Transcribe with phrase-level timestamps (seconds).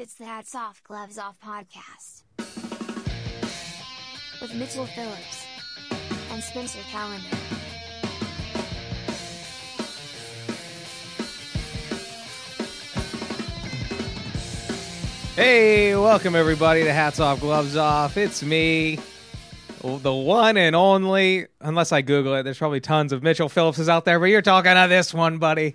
[0.00, 2.22] It's the Hats Off Gloves Off podcast.
[4.40, 5.44] With Mitchell Phillips
[6.30, 7.26] and Spencer Calendar.
[15.34, 18.16] Hey, welcome everybody to Hats Off, Gloves Off.
[18.16, 19.00] It's me,
[19.82, 24.04] the one and only, unless I Google it, there's probably tons of Mitchell Phillipses out
[24.04, 25.74] there, but you're talking to this one, buddy.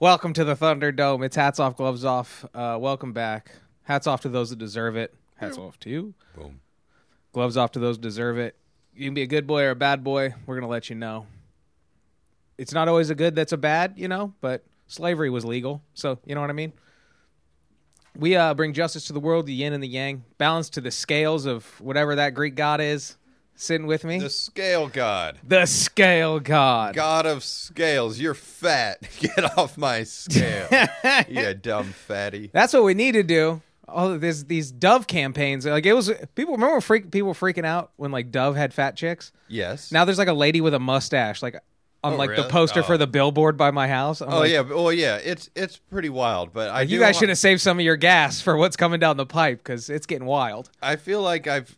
[0.00, 1.22] Welcome to the Thunderdome.
[1.26, 2.46] It's Hats Off, Gloves Off.
[2.54, 3.50] Uh, welcome back.
[3.82, 5.14] Hats off to those that deserve it.
[5.36, 6.14] Hats off to you.
[6.34, 6.62] Boom.
[7.34, 8.56] Gloves off to those who deserve it.
[8.94, 10.34] You can be a good boy or a bad boy.
[10.46, 11.26] We're going to let you know.
[12.56, 15.82] It's not always a good that's a bad, you know, but slavery was legal.
[15.92, 16.72] So, you know what I mean?
[18.16, 20.90] We uh, bring justice to the world, the yin and the yang, balance to the
[20.90, 23.18] scales of whatever that Greek god is
[23.60, 24.18] sitting with me.
[24.18, 25.38] The scale god.
[25.46, 26.94] The scale god.
[26.94, 28.18] God of scales.
[28.18, 29.06] You're fat.
[29.20, 30.68] Get off my scale.
[31.28, 32.50] you dumb fatty.
[32.52, 33.62] That's what we need to do.
[33.92, 35.66] Oh, there's these Dove campaigns.
[35.66, 39.32] Like it was people remember freak, people freaking out when like Dove had fat chicks.
[39.48, 39.90] Yes.
[39.92, 41.56] Now there's like a lady with a mustache, like
[42.02, 42.84] on Oh, like the poster Oh.
[42.84, 44.22] for the billboard by my house.
[44.22, 47.18] I'm Oh like, yeah, well yeah, it's it's pretty wild, but I you guys wa-
[47.20, 50.06] should have saved some of your gas for what's coming down the pipe because it's
[50.06, 50.70] getting wild.
[50.80, 51.76] I feel like I've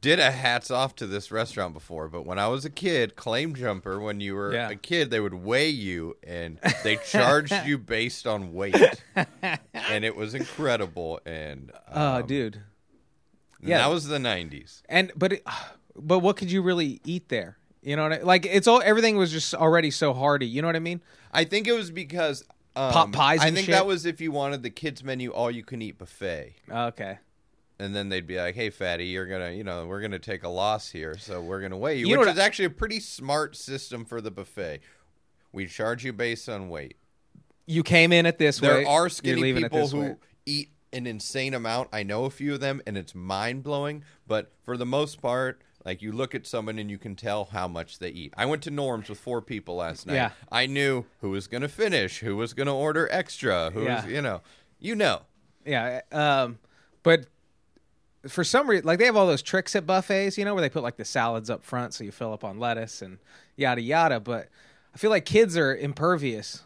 [0.00, 3.54] did a hats off to this restaurant before, but when I was a kid, claim
[3.54, 4.70] jumper, when you were Yeah.
[4.70, 8.76] a kid, they would weigh you and they charged you based on weight.
[9.72, 12.60] and it was incredible and Oh, um, dude.
[13.62, 13.78] yeah.
[13.78, 14.82] that was the 90s.
[14.88, 15.44] And but it,
[15.96, 17.56] but what could you really eat there?
[17.82, 18.44] You know what I like?
[18.44, 20.46] It's all everything was just already so hearty.
[20.46, 21.00] You know what I mean?
[21.32, 22.42] I think it was because
[22.76, 23.72] um, Pot pies I think shit?
[23.72, 26.54] that was if you wanted the kids menu all you can eat buffet.
[26.70, 27.18] Okay.
[27.80, 30.48] And then they'd be like, "Hey, fatty, you're gonna, you know, we're gonna take a
[30.48, 34.04] loss here, so we're gonna weigh you," You which is actually a pretty smart system
[34.04, 34.80] for the buffet.
[35.52, 36.96] We charge you based on weight.
[37.66, 38.84] You came in at this There way.
[38.84, 40.16] are you're skinny people who way.
[40.46, 41.90] eat an insane amount.
[41.92, 44.02] I know a few of them, and it's mind blowing.
[44.26, 47.68] But for the most part, like you look at someone and you can tell how
[47.68, 48.34] much they eat.
[48.36, 50.14] I went to Norm's with four people last night.
[50.14, 50.30] Yeah.
[50.50, 54.02] I knew who was gonna finish, who was gonna order extra, who Yeah.
[54.02, 54.40] was, you know,
[54.80, 55.22] you know.
[55.64, 56.00] Yeah.
[56.10, 56.58] Um,
[57.02, 57.26] but
[58.28, 60.70] for some reason, like they have all those tricks at buffets, you know, where they
[60.70, 63.18] put like the salads up front so you fill up on lettuce and
[63.56, 64.20] yada yada.
[64.20, 64.48] But
[64.94, 66.62] I feel like kids are impervious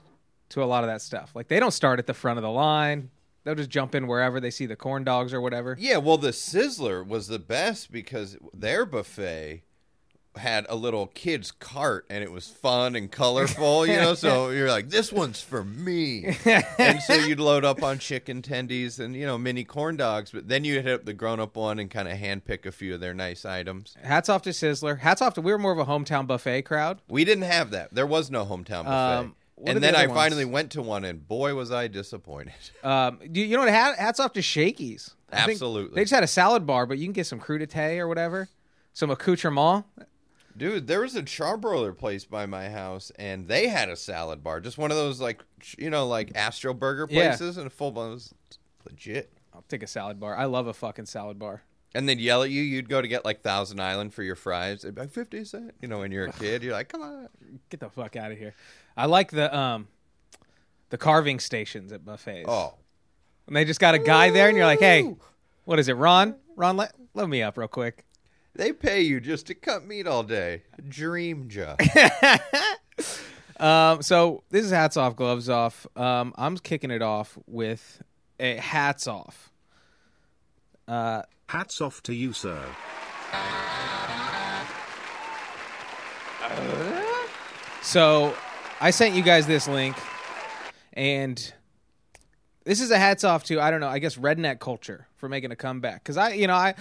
[0.50, 1.32] to a lot of that stuff.
[1.34, 3.10] Like they don't start at the front of the line.
[3.44, 5.76] They'll just jump in wherever they see the corn dogs or whatever.
[5.78, 9.62] Yeah, well, the Sizzler was the best because their buffet
[10.36, 14.14] had a little kid's cart and it was fun and colorful, you know.
[14.14, 16.36] So you're like, this one's for me.
[16.44, 20.30] and so you'd load up on chicken tendies and, you know, mini corn dogs.
[20.30, 22.94] But then you'd hit up the grown up one and kind of handpick a few
[22.94, 23.94] of their nice items.
[24.02, 24.98] Hats off to Sizzler.
[24.98, 27.00] Hats off to we were more of a hometown buffet crowd.
[27.08, 27.94] We didn't have that.
[27.94, 29.26] There was no hometown buffet.
[29.26, 30.18] Um, and the then I ones?
[30.18, 32.54] finally went to one and boy, was I disappointed.
[32.82, 33.72] Um, you, you know what?
[33.72, 35.14] Hats off to Shakey's.
[35.32, 35.94] Absolutely.
[35.94, 38.48] They just had a salad bar, but you can get some crudité or whatever,
[38.92, 39.84] some accoutrement.
[40.62, 44.60] Dude, there was a charbroiler place by my house, and they had a salad bar.
[44.60, 45.42] Just one of those, like,
[45.76, 47.30] you know, like Astro Burger Yeah.
[47.30, 48.32] places, and a full was
[48.88, 49.32] legit.
[49.52, 50.36] I'll take a salad bar.
[50.36, 51.62] I love a fucking salad bar.
[51.96, 52.62] And they'd yell at you.
[52.62, 54.82] You'd go to get like Thousand Island for your fries.
[54.82, 55.74] They'd be like fifty cent.
[55.82, 57.28] You know, when you're a kid, you're like, come on.
[57.68, 58.54] Get the fuck out of here.
[58.96, 59.88] I like the um
[60.90, 62.48] the carving stations at buffets.
[62.48, 62.74] Oh,
[63.48, 65.12] And they just got a guy there and you're like, "Hey,
[65.64, 66.36] what is it, Ron?
[66.54, 68.04] Ron, let, let me up real quick."
[68.54, 70.62] They pay you just to cut meat all day.
[70.88, 71.80] Dream job.
[73.60, 75.86] Um so this is hats off, gloves off.
[75.96, 78.02] Um I'm kicking it off with
[78.40, 79.52] a hats off.
[80.88, 82.60] Uh Hats off to you, sir.
[87.82, 88.34] So
[88.80, 89.96] I sent you guys this link,
[90.94, 91.52] and
[92.64, 95.50] this is a hats off to I don't know I guess redneck culture for making
[95.52, 96.74] a comeback because I you know I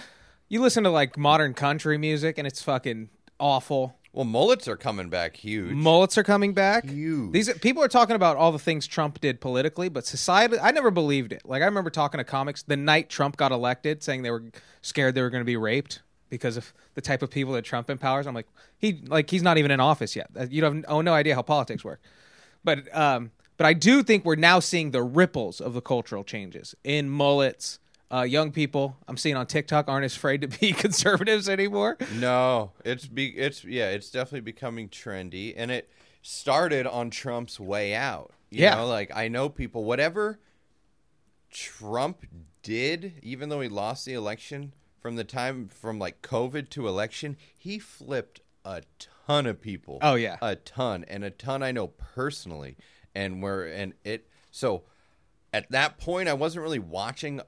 [0.52, 3.08] you listen to like modern country music and it's fucking
[3.40, 3.96] awful.
[4.12, 5.72] well, mullets are coming back huge.
[5.72, 6.84] Mullets are coming back.
[6.84, 7.32] Huge.
[7.32, 10.58] These people are talking about all the things Trump did politically, but society.
[10.60, 11.40] I never believed it.
[11.46, 14.44] Like I remember talking to comics the night Trump got elected, saying they were
[14.82, 17.88] scared they were going to be raped because of the type of people that Trump
[17.88, 18.26] empowers.
[18.26, 20.28] I'm like he like he's not even in office yet.
[20.38, 22.02] Uh, You have oh no idea how politics work.
[22.62, 26.74] But um, but I do think we're now seeing the ripples of the cultural changes
[26.84, 27.78] in mullets.
[28.12, 31.96] Uh, young people I'm seeing on TikTok aren't as afraid to be conservatives anymore.
[32.14, 35.88] No, it's be it's yeah, it's definitely becoming trendy, and it
[36.20, 38.32] started on Trump's way out.
[38.50, 38.74] You Yeah.
[38.76, 40.38] know, like I know people, whatever
[41.50, 42.26] Trump
[42.62, 47.36] did, even though he lost the election, from the time from like COVID to election,
[47.56, 48.82] he flipped a
[49.26, 49.98] ton of people.
[50.02, 50.36] Oh, yeah.
[50.40, 52.76] a ton, and a ton I know personally,
[53.14, 54.82] and where and it so
[55.52, 57.40] at that point I wasn't really watching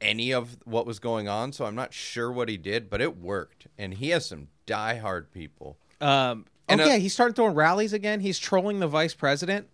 [0.00, 3.16] any of what was going on, so I'm not sure what he did, but it
[3.16, 5.76] worked, and he has some diehard people.
[6.00, 8.20] Um, And, yeah, he started throwing rallies again.
[8.20, 9.68] He's trolling the vice president.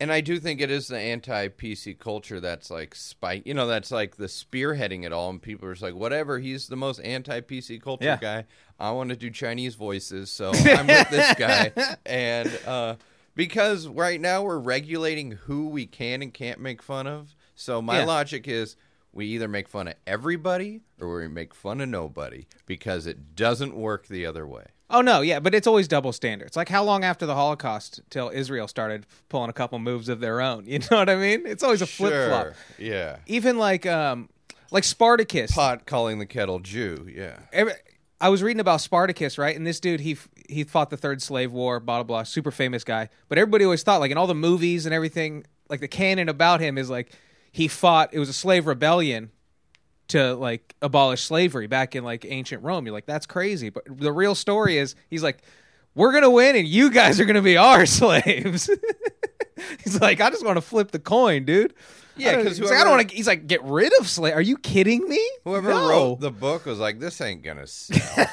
[0.00, 3.68] And I do think it is the anti PC culture that's like spite, you know,
[3.68, 5.30] that's like the spearheading it all.
[5.30, 8.18] And people are just like, whatever, he's the most anti PC culture Yeah.
[8.20, 8.46] guy.
[8.80, 11.72] I want to do Chinese voices, so I'm with this guy.
[12.04, 12.96] And uh,
[13.36, 17.36] because right now we're regulating who we can and can't make fun of.
[17.54, 18.06] So my Yeah.
[18.06, 18.74] logic is
[19.12, 23.76] we either make fun of everybody or we make fun of nobody because it doesn't
[23.76, 24.66] work the other way.
[24.88, 26.56] Oh no, yeah, but it's always double standards.
[26.56, 30.40] Like how long after the Holocaust till Israel started pulling a couple moves of their
[30.40, 30.64] own?
[30.72, 31.46] You know what I mean?
[31.46, 32.54] It's always a flip flop.
[32.78, 33.16] Yeah.
[33.26, 34.28] Even like um
[34.70, 35.52] like Spartacus.
[35.52, 37.06] Pot calling the kettle Jew.
[37.14, 37.38] Yeah.
[37.52, 37.74] Every,
[38.20, 39.56] I was reading about Spartacus, right?
[39.56, 40.16] And this dude, he
[40.48, 43.08] he fought the Third Slave War, blah blah blah, super famous guy.
[43.28, 46.60] But everybody always thought, like in all the movies and everything, like the canon about
[46.60, 47.12] him is like
[47.52, 48.10] he fought.
[48.12, 49.30] It was a slave rebellion
[50.08, 52.84] to like abolish slavery back in like ancient Rome.
[52.86, 53.70] You're like, that's crazy.
[53.70, 55.38] But the real story is he's like,
[55.94, 58.68] we're gonna win, and you guys are gonna be our slaves.
[59.84, 61.74] he's like, I just want to flip the coin, dude.
[62.16, 63.14] Yeah, I don't- 'cause he's like, I don't want to.
[63.16, 64.34] He's like, get rid of slave.
[64.34, 65.20] Are you kidding me?
[65.44, 65.88] Whoever No.
[65.88, 68.26] wrote the book was like, "This ain't gonna sell."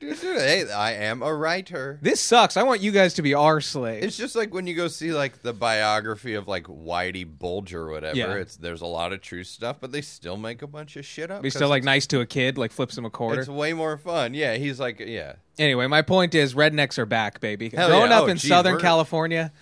[0.00, 1.98] Hey, I am a writer.
[2.02, 2.56] This sucks.
[2.56, 4.04] I want you guys to be our slaves.
[4.06, 7.92] It's just like when you go see like the biography of like Whitey Bulger or
[7.92, 8.16] whatever.
[8.16, 8.34] Yeah.
[8.34, 11.30] It's there's a lot of true stuff, but they still make a bunch of shit
[11.30, 11.42] up.
[11.42, 13.40] Be 'cause still like nice to a kid, like flips him a quarter.
[13.40, 14.34] It's way more fun.
[14.34, 17.68] Yeah, he's like, yeah, Anyway, my point is rednecks are back, baby.
[17.68, 18.18] Hell Growing yeah.
[18.18, 19.52] up Oh, in geez, Southern we're- California,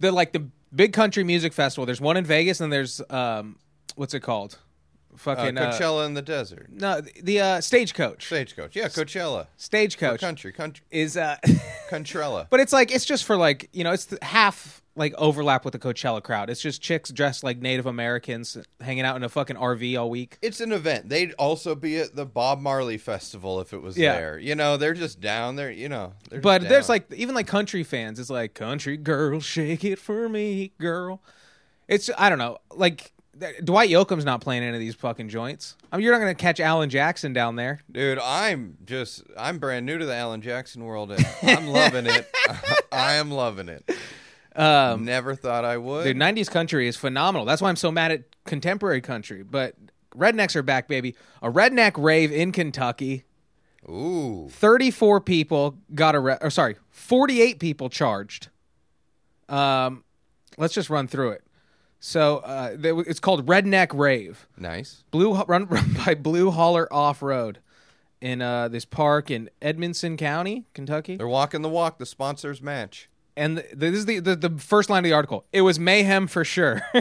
[0.00, 1.86] the like the big country music festival.
[1.86, 3.56] There's one in Vegas, and there's um,
[3.94, 4.58] what's it called?
[5.26, 8.26] Uh, Fucking uh, Coachella in the desert, no, the, uh, stagecoach.
[8.26, 8.74] stagecoach.
[8.76, 11.36] Yeah, Coachella, Stagecoach country, country, is, uh,
[11.90, 12.46] Contrella.
[12.50, 15.72] but it's like it's just for like you know it's the half like overlap with
[15.72, 16.50] the Coachella crowd.
[16.50, 20.38] It's just chicks dressed like Native Americans hanging out in a fucking RV all week.
[20.42, 21.08] it's an event.
[21.08, 24.14] They'd also be at the Bob Marley festival if it was Yeah.
[24.14, 24.38] there.
[24.40, 25.70] You know, they're just down there.
[25.70, 28.18] You know, But there's like even like country fans.
[28.18, 31.22] It's like country girl, shake it for me, girl.
[31.86, 32.58] It's I don't know.
[32.74, 35.76] Like th- Dwight Yoakam's not playing any of these fucking joints.
[35.92, 37.80] I mean, you're not gonna catch Alan Jackson down there.
[37.90, 42.30] Dude, I'm just I'm brand new to the Alan Jackson world and I'm loving it.
[42.92, 43.88] I am loving it.
[44.56, 46.04] Um, Never thought I would.
[46.04, 47.44] dude, '90s country is phenomenal.
[47.46, 49.42] That's why I'm so mad at contemporary country.
[49.44, 49.74] But
[50.16, 51.14] rednecks are back, baby.
[51.42, 53.24] A redneck rave in Kentucky.
[53.88, 54.48] Ooh.
[54.50, 56.46] 34 people got arrested.
[56.46, 58.48] Or sorry, 48 people charged.
[59.48, 60.04] Um,
[60.58, 61.42] let's just run through it.
[62.00, 64.46] So uh, they, it's called Redneck Rave.
[64.56, 65.04] Nice.
[65.10, 67.58] Blue run, run by Blue Holler Off Road
[68.20, 71.16] in uh, this park in Edmonson County, Kentucky.
[71.16, 71.98] They're walking the walk.
[71.98, 73.08] The sponsors match.
[73.36, 75.44] And th- this is the, the the first line of the article.
[75.52, 76.80] It was mayhem for sure.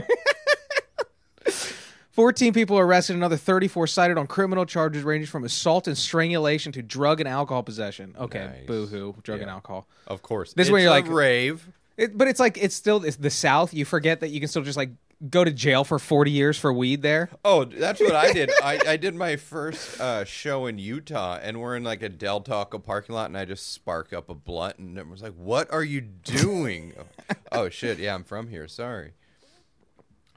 [2.11, 6.81] 14 people arrested, another 34 cited on criminal charges ranging from assault and strangulation to
[6.81, 8.15] drug and alcohol possession.
[8.17, 8.65] Okay, Nice.
[8.65, 9.87] boo hoo, drug and alcohol.
[10.07, 10.53] Of course.
[10.53, 11.67] This is where you're a like- rave.
[11.97, 13.73] It, but it's like it's still it's the South.
[13.73, 14.91] You forget that you can still just like
[15.29, 17.29] go to jail for 40 years for weed there.
[17.43, 18.51] Oh, that's what I did.
[18.63, 22.41] I, I did my first uh, show in Utah, and we're in like a Del
[22.41, 25.83] Taco parking lot, and I just spark up a blunt, and everyone's like, "What are
[25.83, 26.93] you doing?"
[27.51, 27.97] oh shit!
[27.97, 28.67] Yeah, I'm from here.
[28.67, 29.13] Sorry.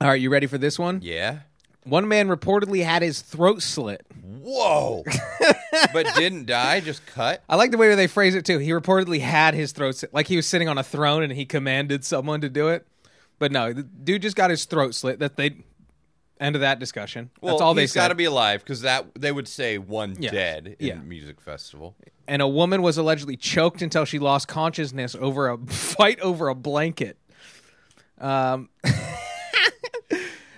[0.00, 1.00] All right, you ready for this one?
[1.02, 1.40] Yeah.
[1.84, 4.06] One man reportedly had his throat slit.
[4.52, 5.04] Whoa.
[5.92, 6.80] but didn't die.
[6.80, 7.42] Just cut.
[7.48, 8.58] I like the way they phrase it too.
[8.58, 11.44] He reportedly had his throat slit, like he was sitting on a throne and he
[11.44, 12.86] commanded someone to do it.
[13.38, 15.18] But no, the dude just got his throat slit.
[15.20, 15.56] That they
[16.40, 17.30] end of that discussion.
[17.40, 20.16] Well, That's all they he's got to be alive because that they would say one
[20.18, 20.30] Yeah.
[20.30, 20.94] dead in Yeah.
[20.96, 21.94] music festival.
[22.26, 26.54] and a woman was allegedly choked until she lost consciousness over a fight over a
[26.54, 27.16] blanket.
[28.18, 28.68] Um,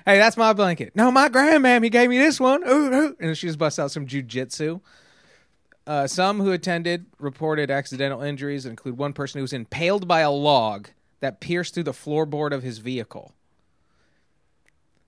[0.04, 0.94] hey, that's my blanket.
[0.94, 2.62] No, my grandmammy gave me this one.
[2.66, 3.16] Ooh, ooh.
[3.20, 4.80] And she just busts out some jujitsu.
[5.86, 10.30] Uh, some who attended reported accidental injuries, include one person who was impaled by a
[10.30, 10.88] log
[11.20, 13.32] that pierced through the floorboard of his vehicle.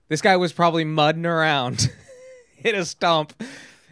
[0.07, 1.89] This guy was probably mudding around,
[2.55, 3.33] hit a stump,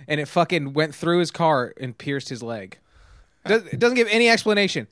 [0.07, 2.77] and it fucking went through his car and pierced his leg.
[3.45, 4.87] Does, it doesn't give any explanation.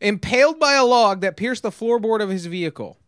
[0.00, 2.98] Impaled by a log that pierced the floorboard of his vehicle.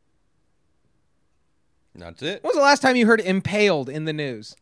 [1.96, 2.42] That's it.
[2.42, 4.56] When was the last time you heard impaled in the news?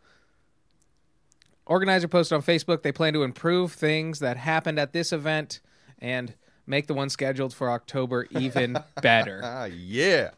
[1.66, 5.60] Organizer posted on Facebook they plan to improve things that happened at this event
[5.98, 6.34] and
[6.66, 9.40] make the one scheduled for October even better.
[9.42, 10.30] Ah, yeah.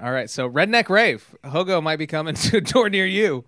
[0.00, 1.36] All right, so Redneck Rave.
[1.44, 3.44] Hogo might be coming to a door near you.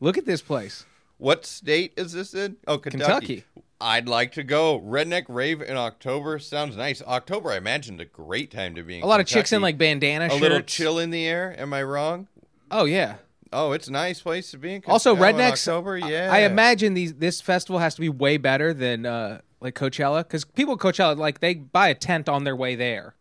[0.00, 0.84] Look at this place.
[1.18, 2.56] What state is this in?
[2.66, 3.04] Oh, Kentucky.
[3.04, 3.44] Kentucky.
[3.80, 4.80] I'd like to go.
[4.80, 7.02] Redneck rave in October sounds nice.
[7.02, 8.98] October, I imagine, a great time to be.
[8.98, 10.40] In A lot of chicks in like bandana a shirts.
[10.40, 11.54] little chill in the air.
[11.58, 12.28] Am I wrong?
[12.70, 13.16] Oh yeah.
[13.52, 14.82] Oh, it's a nice place to be in.
[14.86, 15.38] Also, Kentucky.
[15.38, 15.68] Rednecks.
[15.68, 16.30] October, yeah.
[16.32, 20.44] I imagine these this festival has to be way better than uh, like Coachella because
[20.44, 23.14] people at Coachella like they buy a tent on their way there.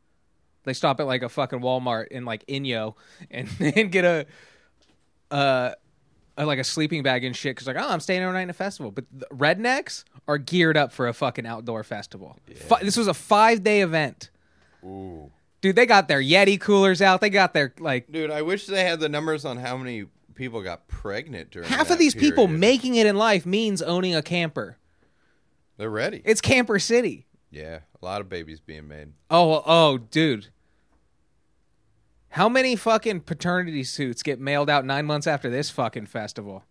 [0.63, 2.95] They stop at like a fucking Walmart in like Indio
[3.29, 4.25] and and get a
[5.29, 5.75] uh a,
[6.35, 8.53] Uh, like a sleeping bag and shit because like oh I'm staying overnight in a
[8.53, 8.91] festival.
[8.91, 12.37] But the rednecks are geared up for a fucking outdoor festival.
[12.55, 14.31] Fi- this was a five day event.
[14.83, 15.31] Ooh.
[15.61, 17.21] Dude, they got their Yeti coolers out.
[17.21, 20.61] They got their like Dude, I wish they had the numbers on how many people
[20.63, 24.77] got pregnant during half of these people making it in life means owning a camper.
[25.77, 26.21] They're ready.
[26.25, 27.25] It's Camper City.
[27.51, 29.09] yeah, a lot of babies being made.
[29.29, 30.47] Oh, oh, dude.
[32.33, 36.63] How many fucking paternity suits get mailed out nine months after this fucking festival?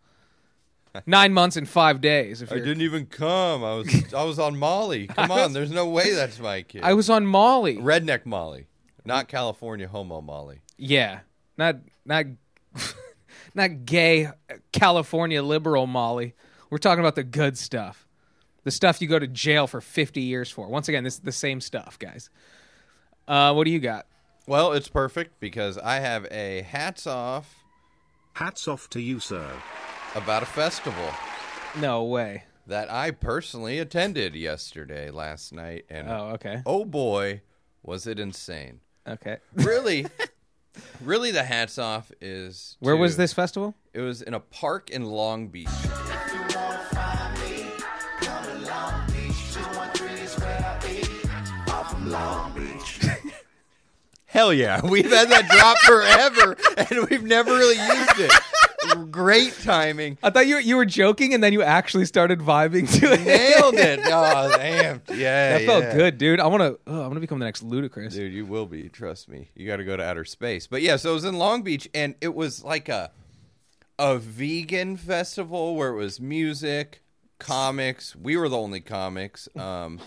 [1.06, 2.42] Nine months and five days.
[2.42, 3.64] If I you're- didn't even come.
[3.64, 5.06] I was I was on Molly.
[5.16, 6.82] Come on, there's no way that's my kid.
[6.84, 7.76] I was on Molly.
[7.78, 8.66] redneck Molly,
[9.04, 10.60] not California homo Molly.
[10.76, 11.20] Yeah,
[11.56, 12.26] not not
[13.54, 14.28] not gay
[14.72, 16.34] California liberal Molly.
[16.68, 18.06] We're talking about the good stuff,
[18.64, 20.68] the stuff you go to jail for fifty years for.
[20.68, 22.28] Once again, this is the same stuff, guys.
[23.26, 24.06] Uh, what do you got?
[24.46, 27.56] Well, it's perfect because I have a hats off
[28.34, 29.46] Hats off to you, sir.
[30.14, 31.08] about a festival
[31.80, 32.44] No way.
[32.66, 37.42] that I personally attended yesterday, last night, and Oh, okay, oh boy,
[37.82, 38.80] was it insane!
[39.06, 39.38] okay.
[39.54, 40.06] Really,
[41.02, 43.74] really, the hats off is Where was this festival?
[43.92, 45.68] It was in a park in Long Beach.
[54.32, 54.80] Hell yeah.
[54.84, 59.10] We've had that drop forever and we've never really used it.
[59.10, 60.16] Great timing.
[60.22, 63.20] I thought you were, you were joking, and then you actually started vibing to it.
[63.20, 64.00] Nailed it.
[64.06, 65.02] Oh, damn.
[65.10, 65.58] Yeah.
[65.58, 65.94] That felt yeah.
[65.94, 66.40] good, dude.
[66.40, 66.80] I want to.
[66.86, 68.12] Oh, I'm gonna become the next Ludacris.
[68.12, 68.88] Dude, you will be.
[68.88, 69.50] Trust me.
[69.54, 70.66] You got to go to outer space.
[70.66, 73.12] But yeah, so it was in Long Beach, and it was like a
[73.98, 77.02] a vegan festival where it was music,
[77.38, 78.16] comics.
[78.16, 79.48] We were the only comics.
[79.56, 80.00] Um,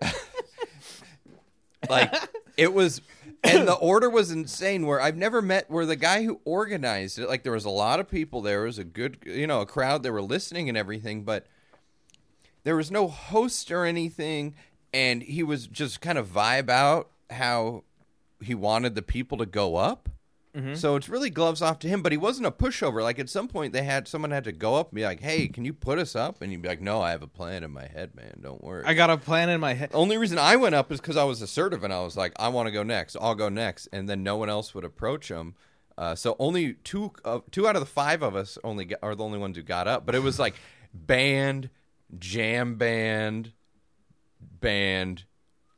[1.88, 2.14] like
[2.56, 3.00] it was,
[3.42, 4.86] and the order was insane.
[4.86, 8.00] Where I've never met where the guy who organized it, like there was a lot
[8.00, 8.62] of people there.
[8.62, 10.02] It was a good, you know, a crowd.
[10.02, 11.46] They were listening and everything, but
[12.64, 14.54] there was no host or anything
[14.92, 17.84] and he was just kind of vibe out how
[18.42, 20.08] he wanted the people to go up
[20.74, 23.46] so it's really gloves off to him but he wasn't a pushover like at some
[23.46, 25.96] point they had someone had to go up and be like hey can you put
[25.96, 28.34] us up and he'd be like no i have a plan in my head man
[28.42, 29.90] don't worry I got a plan in my head.
[29.90, 32.32] the only reason I went up is because I was assertive and I was like,
[32.36, 33.16] I want to go next.
[33.20, 35.54] I'll go next, and then no one else would approach him.
[35.96, 39.14] Uh, so only two uh, two out of the five of us only got, are
[39.14, 40.06] the only ones who got up.
[40.06, 40.54] But it was like
[40.94, 41.70] band,
[42.18, 43.52] jam band,
[44.40, 45.24] band,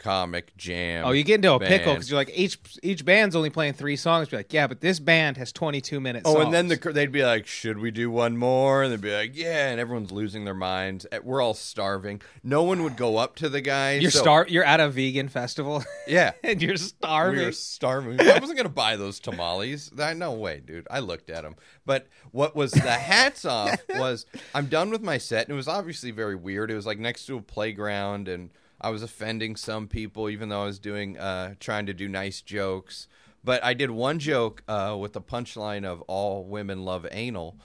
[0.03, 1.05] comic jam.
[1.07, 3.97] Oh, you get into a pickle because you're like each each band's only playing three
[3.97, 4.31] songs.
[4.31, 6.25] You're like, yeah, but this band has 22 minutes.
[6.27, 9.15] Oh, and then the, they'd be like, "Should we do one more?" And they'd be
[9.15, 11.07] like, "Yeah." And everyone's losing their minds.
[11.11, 12.21] Uh, We're all starving.
[12.43, 14.03] No one would go up to the guys.
[14.03, 17.39] you're so- star you're at a vegan festival Yeah, and you're starving.
[17.41, 18.21] We were starving.
[18.21, 19.91] I wasn't gonna buy those tamales.
[19.93, 20.87] No way, dude.
[20.91, 21.57] I looked at them.
[21.87, 25.69] But what was the hats off was I'm done with my set, and it was
[25.69, 26.71] obviously very weird.
[26.71, 28.51] It was like next to a playground, and
[28.83, 32.43] I was offending some people, even though I was doing uh, trying to do nice
[32.43, 33.09] jokes.
[33.45, 37.57] But I did one joke uh, with the punchline of "all women love anal,"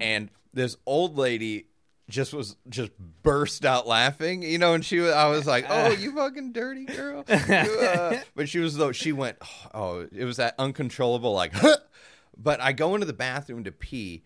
[0.00, 1.66] and this old lady
[2.08, 5.90] just was just burst out laughing, you know, and she was I was like, "Oh,
[5.90, 9.38] you fucking dirty girl." You, uh," but she was though she went,
[9.74, 11.52] "Oh, it was that uncontrollable like."
[12.38, 14.22] But I go into the bathroom to pee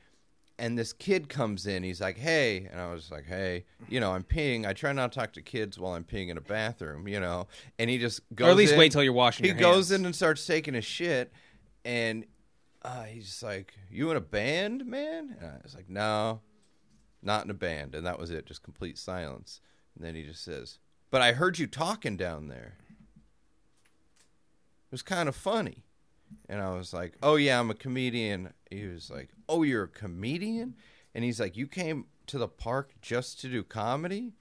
[0.61, 1.83] and this kid comes in.
[1.83, 4.67] He's like, "Hey," and I was like, "Hey, you know, I'm peeing.
[4.67, 7.49] I try not to talk to kids while I'm peeing in a bathroom, you know."
[7.79, 9.47] And he just goes, or at least in- wait till you're washing.
[9.47, 11.33] he goes in and starts taking a shit,
[11.85, 12.27] and
[12.83, 16.43] uh, he's just like, "You in a band, man?" And I was like, "No,
[17.23, 19.63] not in a band." And that was it, just complete silence.
[19.97, 20.79] And then he just says,
[21.11, 22.77] "But I heard you talking down there.
[24.89, 25.85] It was kind of funny."
[26.49, 29.89] And I was like, "Oh yeah, I'm a comedian." He was like, "Oh, you're a
[29.89, 30.75] comedian?"
[31.15, 34.33] And he's like, "You came to the park just to do comedy?"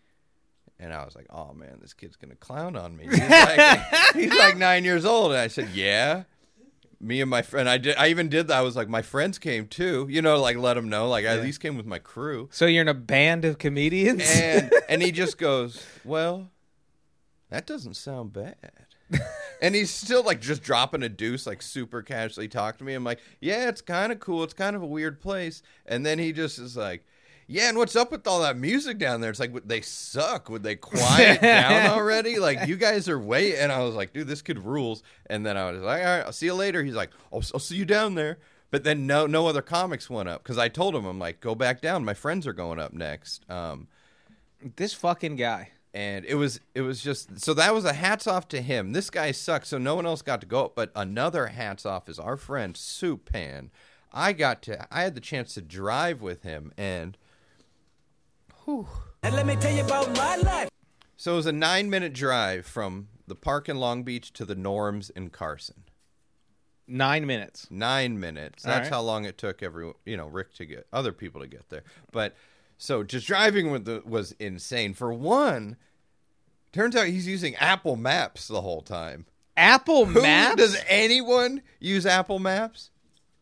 [0.79, 3.81] And I was like, "Oh man, this kid's gonna clown on me." He's like,
[4.13, 6.23] he's like nine years old, and I said, "Yeah."
[7.01, 7.95] Me and my friend, I did.
[7.95, 8.57] I even did that.
[8.57, 10.05] I was like, my friends came too.
[10.09, 11.07] You know, like let them know.
[11.07, 12.49] Like I at least came with my crew.
[12.51, 14.21] So you're in a band of comedians.
[14.29, 16.49] And and he just goes, "Well,
[17.49, 18.55] that doesn't sound bad."
[19.61, 22.93] and he's still like just dropping a deuce, like super casually talk to me.
[22.93, 24.43] I'm like, "Yeah, it's kind of cool.
[24.43, 27.05] It's kind of a weird place." And then he just is like,
[27.47, 29.31] Yeah, and what's up with all that music down there?
[29.31, 30.49] It's like, would they suck.
[30.49, 32.37] Would they quiet down already?
[32.37, 33.57] Like, you guys are way.
[33.57, 35.01] And I was like, dude, this kid rules.
[35.25, 36.83] And then I was like, all right, I'll see you later.
[36.83, 38.37] He's like, I'll, I'll see you down there.
[38.69, 41.55] But then no, no other comics went up because I told him, I'm like, go
[41.55, 42.05] back down.
[42.05, 43.49] My friends are going up next.
[43.49, 43.87] Um,
[44.75, 45.71] This fucking guy.
[45.93, 48.93] And it was it was just so that was a hats off to him.
[48.93, 50.75] This guy sucks, so no one else got to go up.
[50.75, 53.69] But another hats off is our friend Supan.
[54.13, 57.17] I got to I had the chance to drive with him, and
[58.65, 58.87] whew.
[59.23, 60.69] And let me tell you about my life.
[61.17, 64.55] so it was a nine minute drive from the park in Long Beach to the
[64.55, 65.83] Norms in Carson.
[66.87, 67.67] Nine minutes.
[67.69, 68.63] Nine minutes.
[68.63, 68.95] That's right.
[68.95, 71.83] how long it took every you know Rick to get other people to get there.
[72.11, 72.35] But
[72.79, 74.93] so just driving with the was insane.
[74.95, 75.75] For one,
[76.71, 79.25] turns out he's using Apple Maps the whole time.
[79.57, 80.55] Apple Who Maps.
[80.55, 82.89] does anyone use Apple Maps?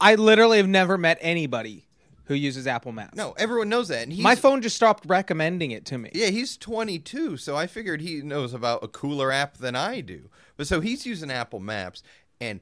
[0.01, 1.86] I literally have never met anybody
[2.25, 3.15] who uses Apple Maps.
[3.15, 4.01] No, everyone knows that.
[4.03, 6.10] And he's, My phone just stopped recommending it to me.
[6.13, 10.29] Yeah, he's 22, so I figured he knows about a cooler app than I do.
[10.58, 12.01] But so he's using Apple Maps,
[12.41, 12.60] and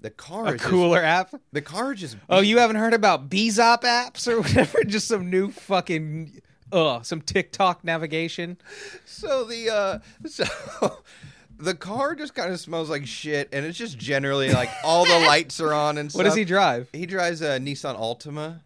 [0.00, 1.34] the car A is cooler app.
[1.52, 2.16] The car just.
[2.28, 4.82] Oh, you haven't heard about Bzop apps or whatever?
[4.84, 6.40] Just some new fucking
[6.72, 8.56] uh some TikTok navigation.
[9.04, 10.44] So the uh, so
[11.58, 15.18] the car just kind of smells like shit, and it's just generally like all the
[15.26, 16.18] lights are on and stuff.
[16.20, 16.88] What does he drive?
[16.92, 18.60] He drives a Nissan Altima.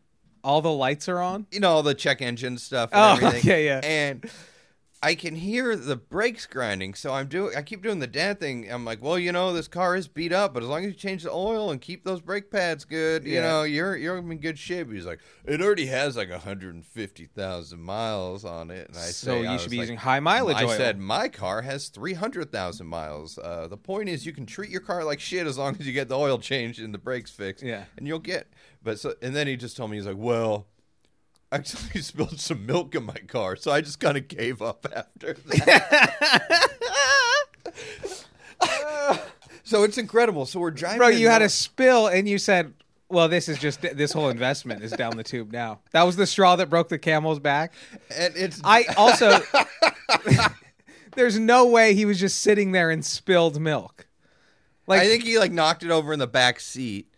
[0.45, 1.47] All the lights are on.
[1.51, 3.51] you know all the check engine stuff and Oh, everything.
[3.51, 3.81] yeah, yeah.
[3.83, 4.31] And
[5.05, 7.55] I can hear the brakes grinding, so I'm doing.
[7.57, 8.71] I keep doing the dad thing.
[8.73, 10.95] I'm like, well, you know, this car is beat up, but as long as you
[10.95, 13.43] change the oil and keep those brake pads good, you Yeah.
[13.43, 14.91] know, you're you're in good shape.
[14.91, 19.49] He's like, it already has like 150,000 miles on it, and I So say, you
[19.49, 20.71] I should be like, using high mileage I oil.
[20.71, 23.39] said my car has 300,000 miles.
[23.39, 25.93] Uh, the point is, you can treat your car like shit as long as you
[25.93, 27.63] get the oil changed and the brakes fixed.
[27.65, 27.85] Yeah.
[27.97, 28.49] and you'll get.
[28.83, 30.67] But so, and then he just told me he's like, well.
[31.55, 34.87] I actually spilled some milk in my car, so I just kind of gave up
[34.95, 36.75] after that.
[39.63, 40.47] so it's incredible.
[40.47, 40.99] So we're driving.
[40.99, 42.75] Bro, you had a spill and you said,
[43.09, 46.27] "Well, this is just this whole investment is down the tube now." That was the
[46.27, 47.73] straw that broke the camel's back.
[48.15, 49.39] and it's I also
[51.15, 54.09] There's no way he was just sitting there and spilled milk.
[54.89, 57.09] Like I think he like knocked it over in the back seat,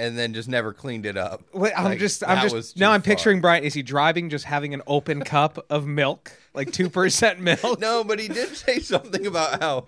[0.00, 1.42] and then just never cleaned it up.
[1.52, 2.90] Wait, I'm Like, just, I'm just now.
[2.92, 3.12] I'm far.
[3.14, 3.62] picturing Brian.
[3.64, 7.78] Is he driving, just having an open cup of milk, like two percent milk?
[7.80, 9.86] No, but he did say something about how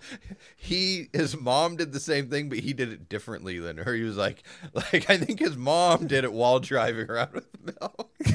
[0.57, 3.95] he his mom did the same thing, but he did it differently than her.
[3.95, 4.43] He was like,
[4.75, 7.47] like I think his mom did it while driving around with
[7.81, 8.11] milk.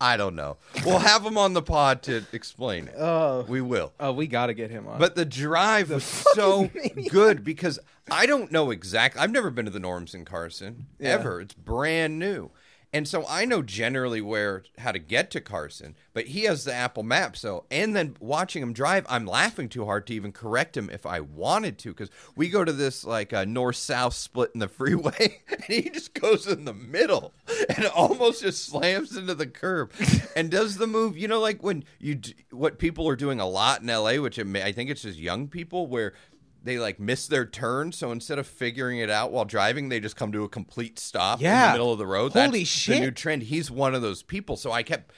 [0.00, 0.56] I don't know.
[0.84, 2.94] We'll have him on the pod to explain it.
[2.98, 3.92] Oh, We will.
[4.00, 4.98] oh, we got to get him on.
[4.98, 6.04] But the drive was
[6.34, 6.70] so
[7.10, 7.78] good because
[8.10, 9.20] I don't know exactly.
[9.20, 11.10] I've never been to the Norms in Carson Yeah.
[11.10, 11.40] ever.
[11.40, 12.50] It's brand new.
[12.92, 16.74] And so I know generally where how to get to Carson, but he has the
[16.74, 17.36] Apple map.
[17.36, 21.06] So and then watching him drive, I'm laughing too hard to even correct him if
[21.06, 24.68] I wanted to because we go to this like uh, north south split in the
[24.80, 27.32] freeway, and he just goes in the middle
[27.68, 29.92] and almost just slams into the curb
[30.34, 31.16] and does the move.
[31.16, 34.38] You know, like when you d- what people are doing a lot in LA, which
[34.38, 36.14] I think it's just young people where
[36.62, 37.92] they like miss their turn.
[37.92, 41.38] So instead of figuring it out while driving, they just come to a complete stop
[41.40, 41.66] in Yeah.
[41.68, 42.32] the middle of the road.
[42.32, 43.42] Holy That's The new trend.
[43.44, 44.56] He's one of those people.
[44.56, 45.12] So I kept,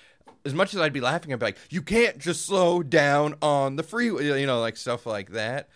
[0.44, 3.76] as much as I'd be laughing, I'd be like, "You can't just slow down on
[3.76, 5.68] the freeway," you know, like stuff like that.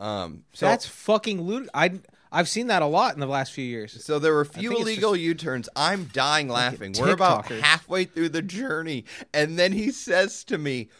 [0.00, 1.68] Um, so that's fucking lud.
[1.74, 2.00] I
[2.30, 4.04] I've seen that a lot in the last few years.
[4.04, 5.68] so there were a few illegal U-turns.
[5.74, 6.94] I'm dying laughing.
[6.98, 10.90] We're about halfway through the journey, and then he says to me,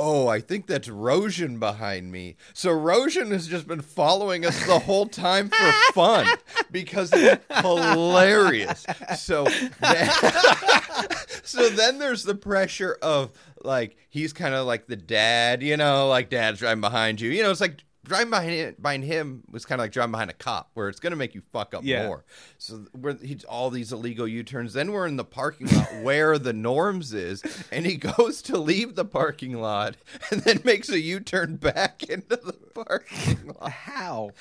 [0.00, 4.78] "Oh, I think that's Roshan behind me." So Roshan has just been following us the
[4.78, 6.26] whole time for fun
[6.70, 8.86] because it's hilarious.
[9.18, 9.44] So,
[9.80, 10.10] then,
[11.42, 13.32] so then there's the pressure of
[13.62, 17.30] like he's kind of like the dad, you know, like dad's driving behind you.
[17.30, 20.34] You know, it's like driving behind behind him was kind of like driving behind a
[20.34, 22.06] cop, where it's going to make you fuck up Yeah.
[22.08, 22.24] more.
[22.58, 24.72] So we're he's all these illegal U turns.
[24.72, 28.96] Then we're in the parking lot where the norms is, and he goes to leave
[28.96, 29.96] the parking lot
[30.30, 32.52] and then makes a U turn back into the
[32.84, 33.70] parking lot.
[33.70, 34.32] How?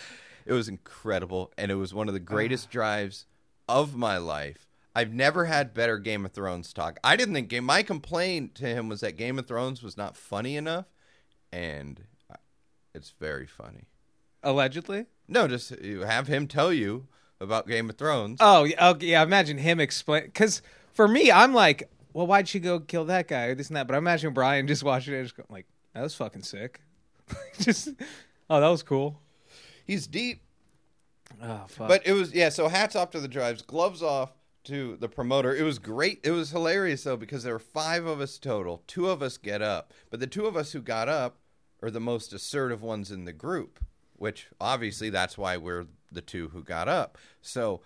[0.46, 2.72] It was incredible, and it was one of the greatest ah.
[2.72, 3.26] drives
[3.68, 4.66] of my life.
[4.96, 7.00] I've never had better Game of Thrones talk.
[7.04, 7.64] I didn't think Game.
[7.66, 10.88] My complaint to him was that Game of Thrones was not funny enough,
[11.52, 12.02] and
[12.94, 13.88] it's very funny.
[14.44, 15.06] Allegedly.
[15.28, 17.08] No, just you have him tell you
[17.40, 18.38] about Game of Thrones.
[18.42, 19.24] Oh, yeah, okay, yeah.
[19.24, 20.62] Imagine him explain because
[20.94, 23.88] for me, I'm like, well, why'd she go kill that guy or this and that?
[23.88, 26.82] But I imagine Brian just watching it, and just going like, that was fucking sick.
[27.60, 27.90] just,
[28.50, 29.20] oh, that was cool.
[29.86, 30.42] He's deep,
[31.42, 31.88] Oh fuck.
[31.88, 32.50] but it was yeah.
[32.50, 34.32] So hats off to the drives, gloves off
[34.66, 35.56] to the promoter.
[35.56, 36.20] It was great.
[36.24, 38.84] It was hilarious though because there were five of us total.
[38.88, 41.38] Two of us get up, but the two of us who got up
[41.82, 43.80] are the most assertive ones in the group.
[44.18, 47.18] Which obviously that's why we're the two who got up.
[47.42, 47.80] So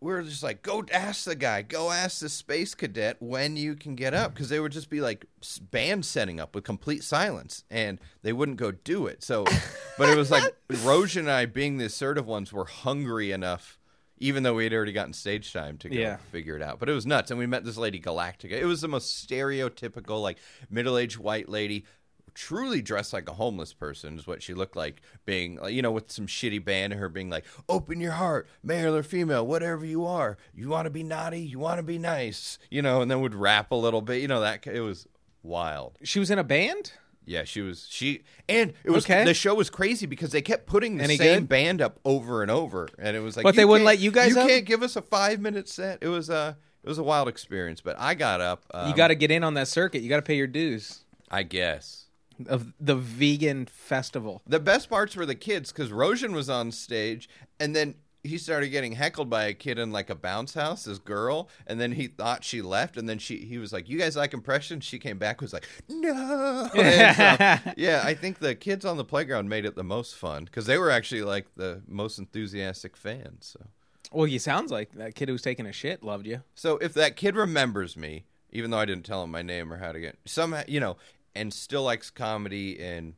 [0.00, 3.94] we're just like, go ask the guy, go ask the space cadet when you can
[3.94, 5.26] get up, because they would just be like
[5.70, 9.22] band setting up with complete silence, and they wouldn't go do it.
[9.22, 9.44] So,
[9.98, 13.78] but it was like Roge and I, being the assertive ones, were hungry enough,
[14.18, 16.16] even though we had already gotten stage time to go Yeah.
[16.32, 16.80] figure it out.
[16.80, 18.52] But it was nuts, and we met this lady Galactica.
[18.52, 21.84] It was the most stereotypical, like middle-aged white lady.
[22.34, 26.10] Truly dressed like a homeless person is what she looked like, being you know, with
[26.10, 30.06] some shitty band and her being like, "Open your heart, male or female, whatever you
[30.06, 30.38] are.
[30.54, 33.34] You want to be naughty, you want to be nice, you know." And then would
[33.34, 34.40] rap a little bit, you know.
[34.40, 35.06] That it was
[35.42, 35.98] wild.
[36.02, 36.92] She was in a band.
[37.24, 39.24] Yeah, she was she, and it was Okay.
[39.24, 41.48] the show was crazy because they kept putting the Any same good?
[41.48, 44.30] band up over and over, and it was like, But they wouldn't let you guys
[44.30, 44.48] You up?
[44.48, 45.98] can't give us a five minute set.
[46.00, 48.64] It was a it was a wild experience, but I got up.
[48.74, 50.02] Um, you got to get in on that circuit.
[50.02, 52.01] You got to pay your dues I guess.
[52.48, 54.42] Of the vegan festival.
[54.46, 57.28] The best parts were the kids because Roshan was on stage,
[57.60, 60.98] and then he started getting heckled by a kid in like a bounce house, this
[60.98, 64.16] girl, and then he thought she left, and then she he was like, "You guys
[64.16, 68.84] like impressions?" She came back was like, "No." So, um, yeah, I think the kids
[68.84, 72.18] on the playground made it the most fun because they were actually like the most
[72.18, 73.54] enthusiastic fans.
[73.58, 73.66] So.
[74.12, 76.42] Well, you sounds like that kid who was taking a shit loved you.
[76.54, 79.78] So if that kid remembers me, even though I didn't tell him my name or
[79.78, 80.96] how to get somehow, you know,
[81.34, 83.14] and still likes comedy in,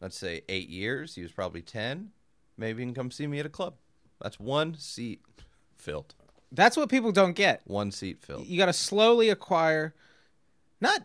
[0.00, 2.10] let's say, eight years, he was probably ten.
[2.56, 3.74] Maybe he can come see me at a club.
[4.20, 5.20] That's one seat
[5.76, 6.14] filled.
[6.50, 7.62] That's what people don't get.
[7.66, 8.46] One seat filled.
[8.46, 9.94] You got to slowly acquire,
[10.80, 11.02] not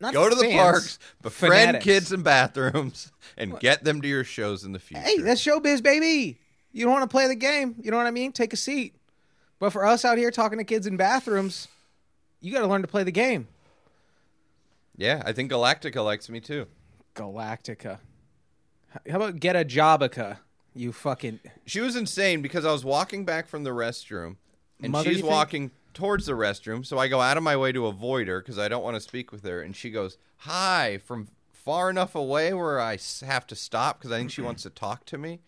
[0.00, 1.84] not Go to the parks, befriend fanatics.
[1.84, 5.02] kids in bathrooms, and get them to your shows in the future.
[5.02, 6.38] Hey, that's showbiz, baby.
[6.72, 7.76] You don't want to play the game.
[7.80, 8.32] You know what I mean?
[8.32, 8.94] Take a seat.
[9.58, 11.68] But for us out here talking to kids in bathrooms,
[12.42, 13.48] you got to learn to play the game.
[14.96, 16.66] Yeah, I think Galactica likes me too.
[17.14, 17.98] Galactica.
[19.08, 20.38] How about get a Jobica?
[20.74, 21.40] You fucking.
[21.64, 24.36] She was insane because I was walking back from the restroom
[24.82, 26.84] and Mother, she's walking towards the restroom.
[26.84, 29.00] So I go out of my way to avoid her because I don't want to
[29.00, 29.60] speak with her.
[29.62, 34.18] And she goes, Hi, from far enough away where I have to stop because I
[34.18, 35.40] think she wants to talk to me.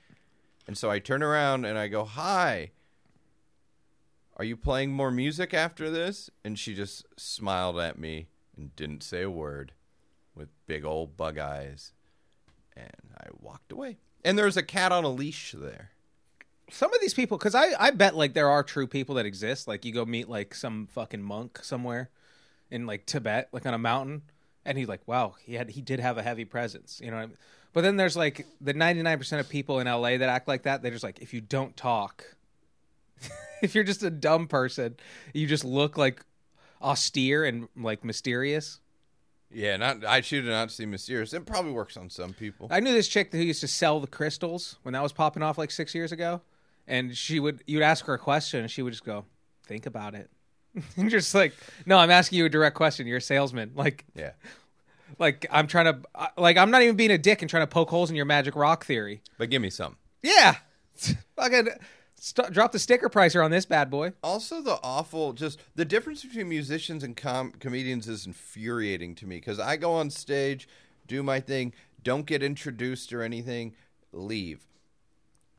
[0.67, 2.71] And so I turn around and I go, Hi,
[4.37, 6.31] are you playing more music after this?
[6.45, 9.73] And she just smiled at me and didn't say a word
[10.35, 11.93] with big old bug eyes.
[12.77, 13.99] And I walked away.
[14.25, 15.91] And there's a cat on a leash there.
[16.71, 19.67] Some of these people, because I, I bet like there are true people that exist.
[19.67, 22.11] Like you go meet like some fucking monk somewhere
[22.71, 24.23] in like Tibet, like on a mountain,
[24.67, 27.17] and he's like, wow, he had he did have a heavy presence, you know.
[27.17, 27.37] I mean?
[27.73, 30.83] But then there's like the 99 percent of people in LA that act like that.
[30.83, 32.37] They're just like, if you don't talk,
[33.63, 34.97] if you're just a dumb person,
[35.33, 36.23] you just look like
[36.83, 38.81] austere and like mysterious.
[39.51, 41.33] Yeah, not I should not see mysterious.
[41.33, 42.69] It probably works on some people.
[42.71, 45.57] I knew this chick who used to sell the crystals when that was popping off
[45.57, 46.43] like six years ago,
[46.87, 49.25] and she would you'd ask her a question and she would just go,
[49.67, 50.31] "Think about it."
[50.97, 51.55] and just like,
[51.87, 53.07] "No, I'm asking you a direct question.
[53.07, 53.73] You're a salesman.
[53.75, 54.33] Like, Yeah.
[55.19, 57.89] like I'm trying to, like I'm not even being a dick and trying to poke
[57.89, 59.23] holes in your magic rock theory.
[59.39, 59.97] But give me some.
[60.23, 60.57] Yeah,
[61.37, 61.69] fucking
[62.19, 64.13] st- drop the sticker pricer on this bad boy.
[64.23, 69.37] Also, the awful, just the difference between musicians and com- comedians is infuriating to me
[69.37, 70.69] because I go on stage,
[71.07, 73.75] do my thing, don't get introduced or anything,
[74.13, 74.67] leave.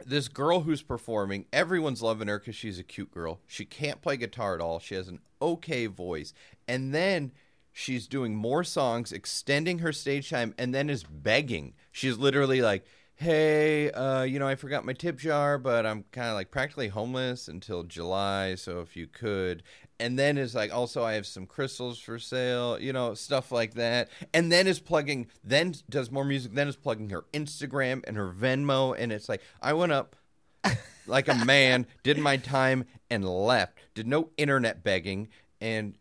[0.05, 3.39] This girl who's performing, everyone's loving her because she's a cute girl.
[3.47, 4.79] She can't play guitar at all.
[4.79, 6.33] She has an okay voice.
[6.67, 7.31] And then
[7.73, 11.73] she's doing more songs, extending her stage time, and then is begging.
[11.91, 12.85] She's literally like,
[13.19, 16.87] hey, uh, you know, I forgot my tip jar, but I'm kind of like practically
[16.87, 19.61] homeless until July, so if you could.
[19.99, 23.73] And then is like, also, I have some crystals for sale, you know, stuff like
[23.73, 24.07] that.
[24.33, 28.31] And then is plugging, then does more music, then is plugging her Instagram and her
[28.31, 28.95] Venmo.
[28.97, 30.15] And it's like, I went up
[31.05, 33.79] like a man, did my time, and left.
[33.95, 35.27] Did no internet begging.
[35.59, 35.97] And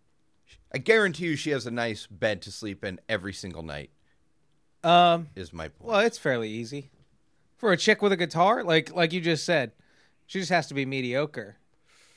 [0.73, 3.91] I guarantee you she has a nice bed to sleep in every single night,
[4.85, 5.91] Um, is my point.
[5.91, 6.91] well, it's fairly easy
[7.59, 8.65] for a chick with a guitar.
[8.65, 9.73] Like, like you just said,
[10.27, 11.57] she just has to be mediocre.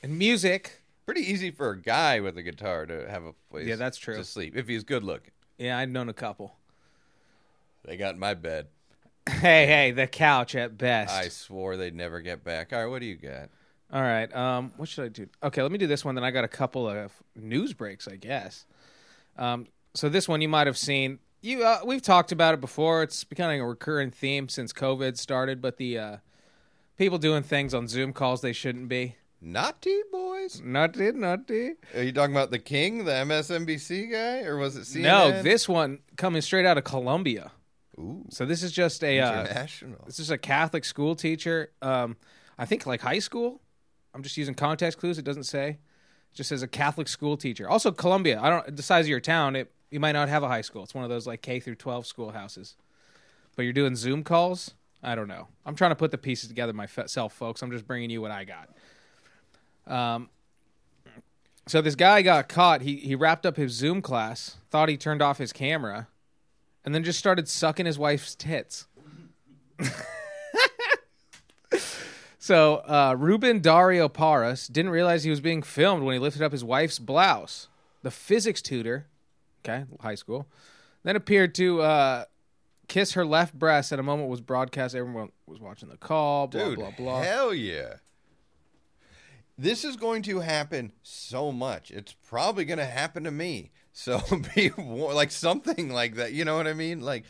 [0.02, 3.74] And music, Pretty easy for a guy with a guitar to have a place Yeah,
[3.76, 4.16] that's true.
[4.16, 5.32] to sleep if he's good looking.
[5.58, 6.54] yeah, I've known a couple.
[7.84, 8.68] They got in my bed.
[9.28, 11.12] Hey, hey, the couch at best.
[11.12, 12.72] I swore they'd never get back.
[12.72, 13.50] All right, what do you got?
[13.92, 14.32] All right.
[14.34, 15.26] Um, what should I do?
[15.42, 16.14] Okay, let me do this one.
[16.14, 18.64] Then I got a couple of news breaks, I guess.
[19.36, 21.18] Um, so this one you might have seen.
[21.42, 23.02] You, uh, we've talked about it before.
[23.02, 25.60] It's becoming a recurring theme since COVID started.
[25.60, 26.16] But the uh,
[26.96, 29.16] people doing things on Zoom calls they shouldn't be.
[29.40, 30.60] Naughty boys.
[30.64, 31.72] Naughty, naughty.
[31.96, 35.02] Are you talking about the King, the MSNBC guy, or was it CNN?
[35.02, 37.50] No, this one coming straight out of Colombia.
[37.98, 39.98] Ooh, So this is just a uh, international.
[40.06, 41.72] this is a Catholic school teacher.
[41.82, 42.16] Um,
[42.56, 43.60] I think like high school.
[44.14, 45.18] I'm just using context clues.
[45.18, 45.70] It doesn't say.
[45.70, 47.68] It just says a Catholic school teacher.
[47.68, 48.38] Also Colombia.
[48.40, 49.56] I don't the size of your town.
[49.56, 50.82] It you might not have a high school.
[50.82, 52.76] It's one of those like K through 12 schoolhouses.
[53.56, 54.74] But you're doing Zoom calls.
[55.02, 55.48] I don't know.
[55.66, 57.62] I'm trying to put the pieces together myself, folks.
[57.62, 58.68] I'm just bringing you what I got.
[59.86, 60.28] Um.
[61.68, 62.82] So this guy got caught.
[62.82, 64.56] He he wrapped up his Zoom class.
[64.70, 66.08] Thought he turned off his camera,
[66.84, 68.86] and then just started sucking his wife's tits.
[72.42, 76.50] So uh, Ruben Dario Paras didn't realize he was being filmed when he lifted up
[76.50, 77.68] his wife's blouse.
[78.02, 79.06] The physics tutor,
[79.64, 80.46] okay, high school,
[81.02, 82.24] then appeared to uh,
[82.88, 84.94] kiss her left breast at a moment was broadcast.
[84.94, 86.46] Everyone was watching the call.
[86.48, 87.22] Blah Dude, blah blah.
[87.22, 87.94] hell yeah.
[89.58, 91.90] This is going to happen so much.
[91.90, 93.70] It's probably going to happen to me.
[93.92, 94.20] So
[94.54, 96.32] be war- like something like that.
[96.32, 97.00] You know what I mean?
[97.00, 97.24] Like,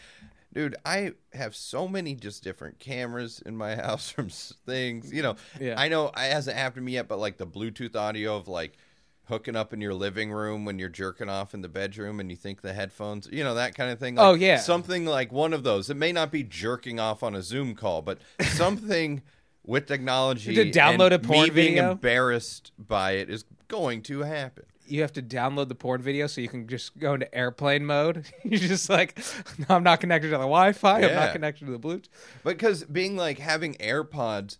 [0.54, 5.12] dude, I have so many just different cameras in my house from things.
[5.12, 5.74] You know, Yeah.
[5.76, 8.78] I know it hasn't happened to me yet, but like the Bluetooth audio of like
[9.26, 12.36] hooking up in your living room when you're jerking off in the bedroom and you
[12.36, 14.18] think the headphones, you know, that kind of thing.
[14.18, 14.56] Oh, like, Oh, yeah.
[14.58, 15.88] something like one of those.
[15.90, 19.22] It may not be jerking off on a Zoom call, but something
[19.64, 20.54] with technology.
[20.54, 21.92] To download and a porn me being video?
[21.92, 24.64] embarrassed by it is going to happen.
[24.88, 28.26] You have to download the porn video so you can just go into airplane mode.
[28.44, 29.18] You're just like,
[29.58, 31.02] no, I'm not connected to the Wi-Fi.
[31.04, 32.08] I'm not connected to the Bluetooth.
[32.42, 34.58] But because being like having AirPods,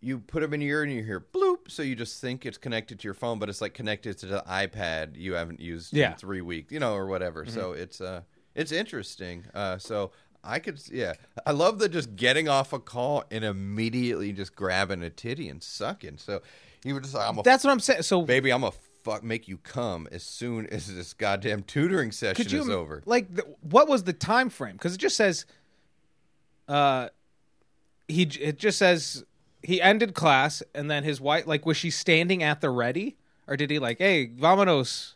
[0.00, 2.56] you put them in your ear and you hear bloop, so you just think it's
[2.58, 6.12] connected to your phone, but it's like connected to the iPad you haven't used Yeah.
[6.12, 7.44] in three weeks, you know, or whatever.
[7.46, 8.22] So it's uh,
[8.54, 9.44] it's interesting.
[9.54, 11.12] Uh, so I could, yeah,
[11.44, 15.62] I love the just getting off a call and immediately just grabbing a titty and
[15.62, 16.16] sucking.
[16.16, 16.40] So
[16.82, 18.02] you was just like, I'm a That's what I'm saying.
[18.02, 18.72] So baby, I'm a
[19.04, 23.02] fuck make you come as soon as this goddamn tutoring session could you is over.
[23.06, 25.46] like the, what was the time frame because it just says
[26.68, 27.08] uh
[28.08, 29.24] he it just says
[29.62, 33.16] he ended class and then his wife like was she standing at the ready?
[33.46, 35.14] Or did he like hey vamonos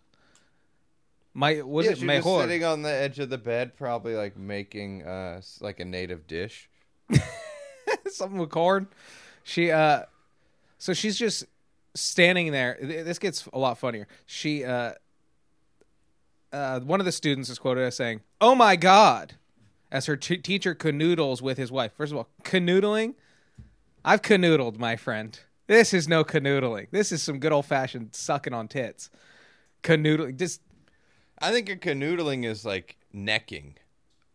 [1.34, 2.40] my was yeah, it she was mejor?
[2.42, 6.70] sitting on the edge of the bed, probably like making uh like a native dish.
[8.10, 8.86] something with corn.
[9.42, 10.04] She uh
[10.78, 11.44] so she's just
[11.94, 12.78] standing there.
[12.80, 14.06] This gets a lot funnier.
[14.26, 14.92] She uh
[16.52, 19.34] uh one of the students is quoted as saying oh my god
[19.90, 21.92] as her t- teacher canoodles with his wife.
[21.96, 23.14] First of all canoodling
[24.04, 28.68] i've canoodled my friend this is no canoodling this is some good old-fashioned sucking on
[28.68, 29.10] tits
[29.82, 30.60] canoodling just
[31.38, 33.74] I think a canoodling is like necking.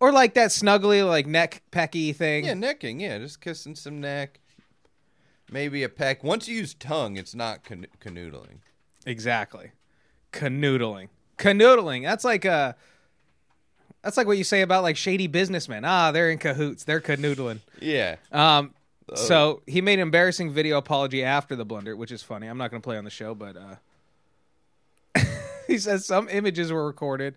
[0.01, 2.99] or like that snuggly like neck pecky thing Yeah, necking.
[2.99, 4.39] Yeah, just kissing some neck.
[5.51, 6.23] Maybe a peck.
[6.23, 8.59] Once you use tongue, it's not can- canoodling.
[9.05, 9.71] Exactly.
[10.33, 11.07] Canoodling.
[11.37, 12.03] Canoodling.
[12.03, 12.73] That's like uh
[14.03, 15.85] that's like what you say about like shady businessmen.
[15.85, 16.83] Ah, they're in cahoots.
[16.83, 17.61] They're canoodling.
[17.81, 18.17] Yeah.
[18.31, 18.73] Um
[19.15, 22.47] so he made an embarrassing video apology after the blunder, which is funny.
[22.47, 25.21] I'm not going to play on the show, but uh
[25.67, 27.35] he says some images were recorded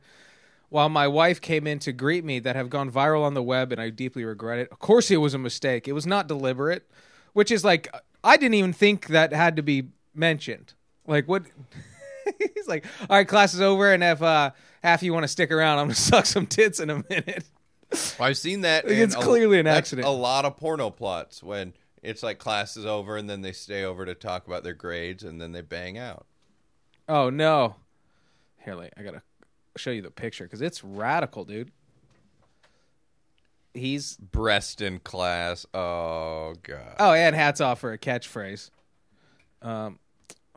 [0.68, 3.72] while my wife came in to greet me that have gone viral on the web
[3.72, 4.68] and I deeply regret it.
[4.72, 5.86] Of course it was a mistake.
[5.86, 6.88] It was not deliberate,
[7.34, 10.74] which is like I didn't even think that had to be mentioned.
[11.06, 11.42] Like what
[12.38, 15.50] He's like, "All right, class is over and if uh half you want to stick
[15.50, 17.44] around, I'm to suck some tits in a minute."
[18.20, 18.84] I've seen that.
[18.88, 20.06] It's a- clearly an accident.
[20.06, 23.84] A lot of porno plots when it's like class is over and then they stay
[23.84, 26.26] over to talk about their grades and then they bang out.
[27.08, 27.76] Oh no.
[28.64, 29.22] Here, like, I gotta
[29.76, 31.70] show you the picture because it's radical, dude.
[33.74, 35.64] He's Breast in class.
[35.72, 36.96] Oh god.
[36.98, 38.70] oh, and hats off for a catchphrase.
[39.62, 39.98] Um,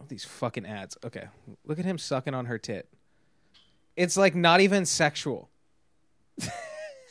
[0.08, 0.98] these fucking ads.
[1.06, 1.28] Okay,
[1.65, 2.89] look at him sucking on her tit.
[3.95, 5.50] It's like not even sexual.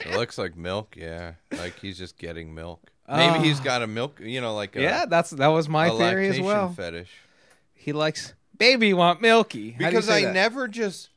[0.05, 0.97] It looks like milk.
[0.97, 2.91] Yeah, like he's just getting milk.
[3.09, 3.65] Maybe he's ah.
[3.65, 4.21] got a milk.
[4.21, 6.73] You know, like a, yeah, that's that was my a theory as lactation well.
[6.73, 7.11] Fetish.
[7.75, 10.35] He likes baby you want milky How do you because say I that?
[10.35, 11.11] never just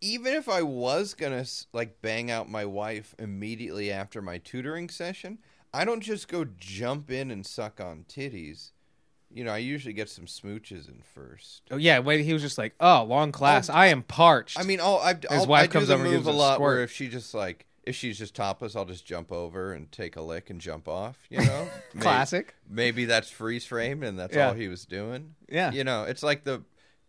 [0.00, 4.88] even if I was gonna s- like bang out my wife immediately after my tutoring
[4.88, 5.38] session,
[5.72, 8.72] I don't just go jump in and suck on titties.
[9.30, 11.62] You know, I usually get some smooches in first.
[11.70, 12.22] Oh yeah, wait.
[12.24, 13.70] He was just like, oh, long class.
[13.70, 14.58] Oh, I am parched.
[14.58, 16.30] I mean, oh, I, I'll, wife I do comes the over and move gives a
[16.30, 16.82] a lot where squirt.
[16.82, 20.22] if she just like if she's just topless, I'll just jump over and take a
[20.22, 21.18] lick and jump off.
[21.28, 21.68] You know,
[22.00, 22.54] Classic.
[22.68, 24.48] Maybe that's freeze frame and that's Yeah.
[24.48, 25.34] all he was doing.
[25.48, 25.72] Yeah.
[25.72, 26.62] you know, it's like the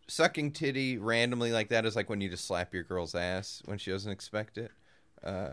[0.08, 3.78] sucking titty randomly like that is like when you just slap your girl's ass when
[3.78, 4.72] she doesn't expect it.
[5.24, 5.52] Uh,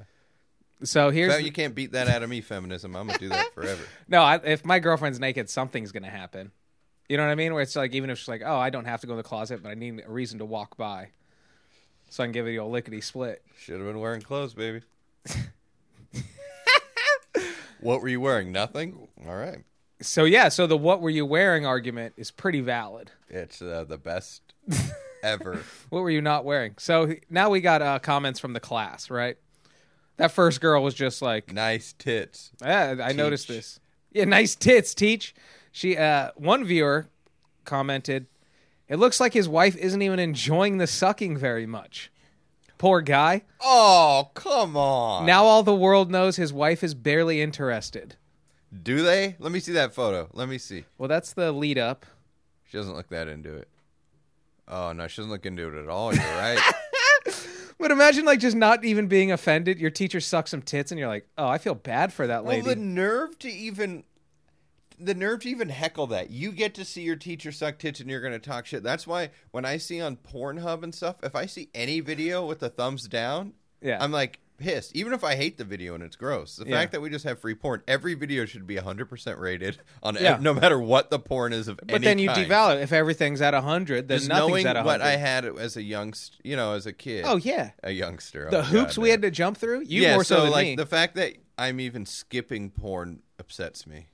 [0.82, 2.96] so here's the- you can't beat that out of me, feminism.
[2.96, 3.82] I'm gonna do that forever.
[4.08, 4.22] no.
[4.22, 6.50] I, if my girlfriend's naked, something's gonna happen.
[7.10, 7.52] You know what I mean?
[7.52, 9.22] Where it's like even if she's like, "Oh, I don't have to go in the
[9.24, 11.08] closet, but I need a reason to walk by,
[12.08, 14.82] so I can give it a lickety split." Should have been wearing clothes, baby.
[17.80, 18.52] what were you wearing?
[18.52, 19.08] Nothing.
[19.26, 19.64] All right.
[20.02, 23.10] So yeah, so the "what were you wearing" argument is pretty valid.
[23.28, 24.42] It's uh, the best
[25.22, 25.62] ever.
[25.90, 26.74] What were you not wearing?
[26.78, 29.36] So now we got uh, comments from the class, right?
[30.16, 32.50] That first girl was just like, Nice tits.
[32.62, 33.80] Yeah, I noticed this.
[34.12, 35.34] Yeah, nice tits, teach.
[35.72, 37.06] She uh one viewer
[37.64, 38.26] commented,
[38.88, 42.10] "It looks like his wife isn't even enjoying the sucking very much."
[42.80, 43.42] Poor guy.
[43.60, 45.26] Oh, come on.
[45.26, 48.16] Now all the world knows his wife is barely interested.
[48.82, 49.36] Do they?
[49.38, 50.30] Let me see that photo.
[50.32, 50.86] Let me see.
[50.96, 52.06] Well, that's the lead up.
[52.64, 53.68] She doesn't look that into it.
[54.66, 56.14] Oh no, she doesn't look into it at all.
[56.14, 56.58] You're right.
[57.78, 59.78] But imagine like just not even being offended.
[59.80, 62.60] Your teacher sucks some tits and you're like, "Oh, I feel bad for that lady."
[62.60, 64.04] well, the nerve to even
[65.00, 66.30] the nerve to even heckle that.
[66.30, 68.82] You get to see your teacher suck tits and you're going to talk shit.
[68.82, 72.60] That's why when I see on Pornhub and stuff, if I see any video with
[72.60, 73.98] the thumbs down, Yeah.
[74.02, 74.94] I'm like pissed.
[74.94, 76.56] Even if I hate the video and it's gross.
[76.56, 76.76] The Yeah.
[76.76, 80.36] fact that we just have free porn, every video should be 100% rated on Yeah.
[80.38, 82.46] no matter what the porn is of but then you kind.
[82.46, 84.84] devalue if everything's at 100, then Just nothing's knowing at 100.
[84.84, 87.24] what I had as a youngster, you know, as a kid.
[87.26, 87.70] Oh yeah.
[87.82, 88.50] a youngster.
[88.50, 89.80] The oh, hoops God, we had to jump through?
[89.86, 90.76] You yeah, more so, than like me.
[90.76, 94.08] the fact that I'm even skipping porn upsets me.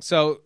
[0.00, 0.40] So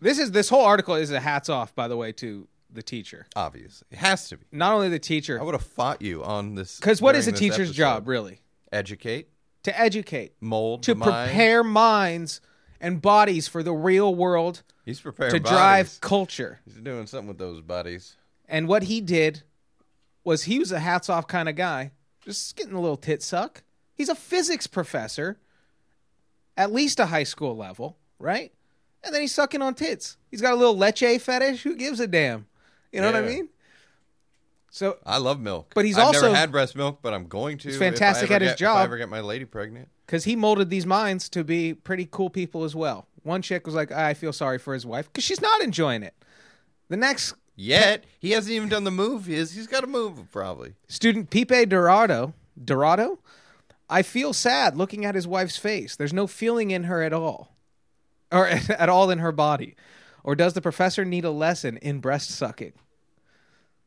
[0.00, 3.26] this is this whole article is a hats off, by the way, to the teacher.
[3.36, 4.44] Obviously, it has to be.
[4.52, 6.78] Not only the teacher, I would have fought you on this.
[6.78, 7.74] because what is a teacher's episode.
[7.74, 8.40] job really?
[8.72, 9.28] Educate,
[9.64, 12.40] To educate, mold, to prepare minds
[12.80, 16.60] and bodies for the real world, He's preparing to drive culture.
[16.64, 18.16] He's doing something with those bodies.
[18.48, 19.42] And what he did
[20.24, 21.90] was he was a hats off kind of guy,
[22.24, 23.62] just getting a little tit suck.
[23.94, 25.38] He's a physics professor,
[26.56, 28.52] at least a high school level, right?
[29.02, 30.16] And then he's sucking on tits.
[30.30, 31.62] He's got a little leche fetish.
[31.62, 32.46] Who gives a damn?
[32.92, 33.48] You know what I mean?
[34.70, 37.58] So I love milk, But he's I've also- never had breast milk, but I'm going
[37.58, 37.68] to.
[37.68, 38.76] He's fantastic at his get- job.
[38.76, 42.06] If I ever get my lady pregnant, because he molded these minds to be pretty
[42.10, 43.06] cool people as well.
[43.22, 46.14] One chick was like, I feel sorry for his wife because she's not enjoying it.
[46.88, 49.26] The next yet he hasn't even done the move.
[49.26, 50.74] He's he's got to move probably.
[50.88, 53.18] student, Pipe Dorado, Dorado,
[53.88, 55.96] I feel sad looking at his wife's face.
[55.96, 57.56] There's no feeling in her at all,
[58.32, 59.76] or at all in her body.
[60.22, 62.72] Or does the professor need a lesson in breast sucking?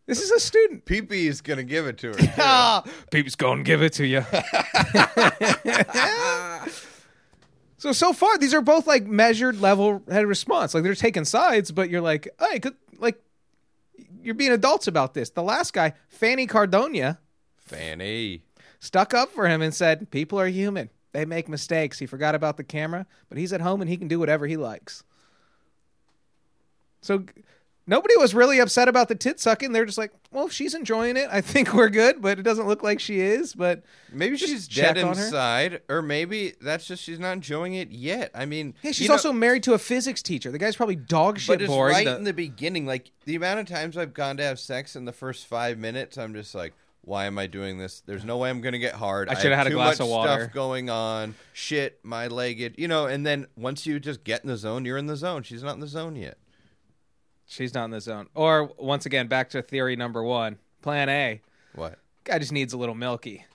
[0.06, 0.86] This is a student.
[0.86, 2.34] Pee Pee is gonna give it to her.
[2.38, 4.22] Ah, Peep's gonna give it to you.
[7.78, 10.74] so so far, these are both like measured level head response.
[10.74, 13.22] Like they're taking sides, but you're like, hey, good, like
[14.22, 15.30] you're being adults about this.
[15.30, 17.18] The last guy, Fanny Cardonia,
[17.58, 18.44] Fanny.
[18.80, 20.90] stuck up for him and said, "People are human.
[21.14, 22.00] They make mistakes.
[22.00, 24.58] He forgot about the camera, but he's at home and he can do whatever he
[24.58, 25.04] likes."
[27.02, 27.26] So
[27.86, 29.74] nobody was really upset about the tit sucking.
[29.74, 31.28] They're just like, "Well, if she's enjoying it.
[31.32, 33.54] I think we're good." But it doesn't look like she is.
[33.54, 35.24] But Maybe she's dead on her.
[35.26, 38.32] inside, or maybe that's just she's not enjoying it yet.
[38.34, 40.50] I mean, hey, she's you know- also married to a physics teacher.
[40.52, 41.94] The guy's probably dog shit but it's boring.
[41.94, 42.86] right The- in the beginning.
[42.86, 46.18] Like the amount of times I've gone to have sex in the first five minutes,
[46.18, 48.02] I'm just like, why am I doing this?
[48.06, 49.30] There's no way I'm gonna get hard.
[49.30, 51.36] I should've have had a too glass much of water." Stuff going on.
[51.52, 52.62] Shit, my leg.
[52.62, 53.06] It, you know.
[53.08, 55.44] And then once you just get in the zone, you're in the zone.
[55.44, 56.38] She's not in the zone yet.
[57.46, 58.30] she's not in the zone.
[58.34, 61.42] Or once again, back to theory number one, Plan A.
[61.76, 62.00] What?
[62.24, 63.46] Guy just needs a little milky.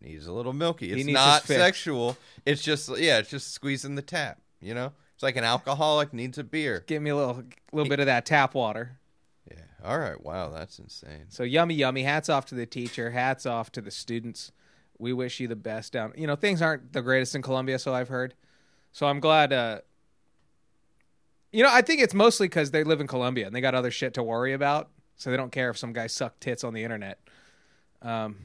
[0.00, 0.92] Needs a little milky.
[0.92, 2.16] It's not sexual.
[2.44, 3.18] It's just yeah.
[3.18, 4.40] It's just squeezing the tap.
[4.60, 4.92] You know.
[5.14, 6.82] It's like an alcoholic needs a beer.
[6.86, 8.98] Give me a little, little bit of that tap water.
[9.84, 10.20] All right.
[10.22, 10.50] Wow.
[10.50, 11.26] That's insane.
[11.28, 12.02] So yummy, yummy.
[12.02, 13.10] Hats off to the teacher.
[13.10, 14.50] Hats off to the students.
[14.98, 16.12] We wish you the best down.
[16.16, 18.34] You know, things aren't the greatest in Colombia, so I've heard.
[18.92, 19.52] So I'm glad.
[19.52, 19.80] Uh,
[21.52, 23.90] you know, I think it's mostly because they live in Colombia and they got other
[23.90, 26.82] shit to worry about, so they don't care if some guy sucked tits on the
[26.82, 27.18] internet.
[28.02, 28.36] Um.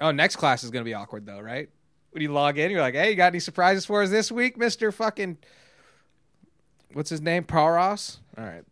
[0.00, 1.70] Oh, next class is gonna be awkward though, right?
[2.10, 4.56] When you log in, you're like, "Hey, you got any surprises for us this week,
[4.56, 5.38] Mister Fucking
[6.92, 8.64] what's his name, Paros?" All right,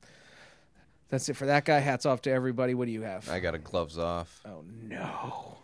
[1.13, 1.79] that's it for that guy.
[1.79, 2.73] Hats off to everybody.
[2.75, 3.29] What do you have?
[3.29, 4.41] I got a gloves off.
[4.47, 5.59] Oh no.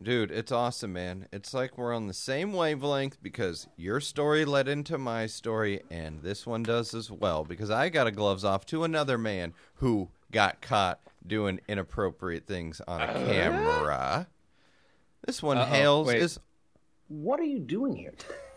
[0.00, 1.26] Dude, it's awesome, man.
[1.32, 6.22] It's like we're on the same wavelength because your story led into my story, and
[6.22, 7.44] this one does as well.
[7.44, 12.80] Because I got a gloves off to another man who got caught doing inappropriate things
[12.86, 13.26] on a uh-huh.
[13.26, 14.28] camera.
[15.26, 16.22] This one Uh-oh, hails wait.
[16.22, 16.38] is
[17.08, 18.34] What are you doing here today?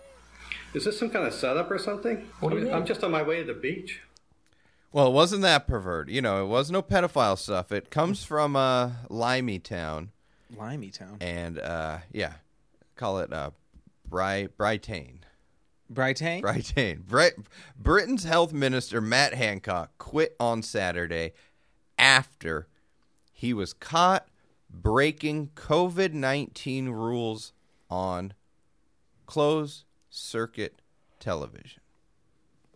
[0.76, 2.28] Is this some kind of setup or something?
[2.40, 2.82] What do you I mean, mean?
[2.82, 4.02] I'm just on my way to the beach.
[4.92, 6.10] well, it wasn't that pervert.
[6.10, 7.72] You know, it was no pedophile stuff.
[7.72, 10.12] It comes from uh, Limey Town,
[10.56, 11.18] Limey Town.
[11.22, 12.34] and uh, yeah,
[12.96, 13.52] call it uh,
[14.08, 15.20] Bri Brightain.
[15.90, 16.42] Brightain.
[16.42, 17.04] Brightain.
[17.08, 17.38] Brit-
[17.80, 21.32] Britain's health minister Matt Hancock quit on Saturday
[21.98, 22.68] after
[23.32, 24.28] he was caught
[24.70, 27.54] breaking COVID 19 rules
[27.90, 28.34] on
[29.26, 29.85] closed
[30.16, 30.82] circuit
[31.20, 31.82] television.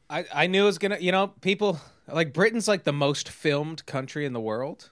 [0.09, 0.97] I, I knew it was gonna.
[0.99, 4.89] You know, people like Britain's like the most filmed country in the world.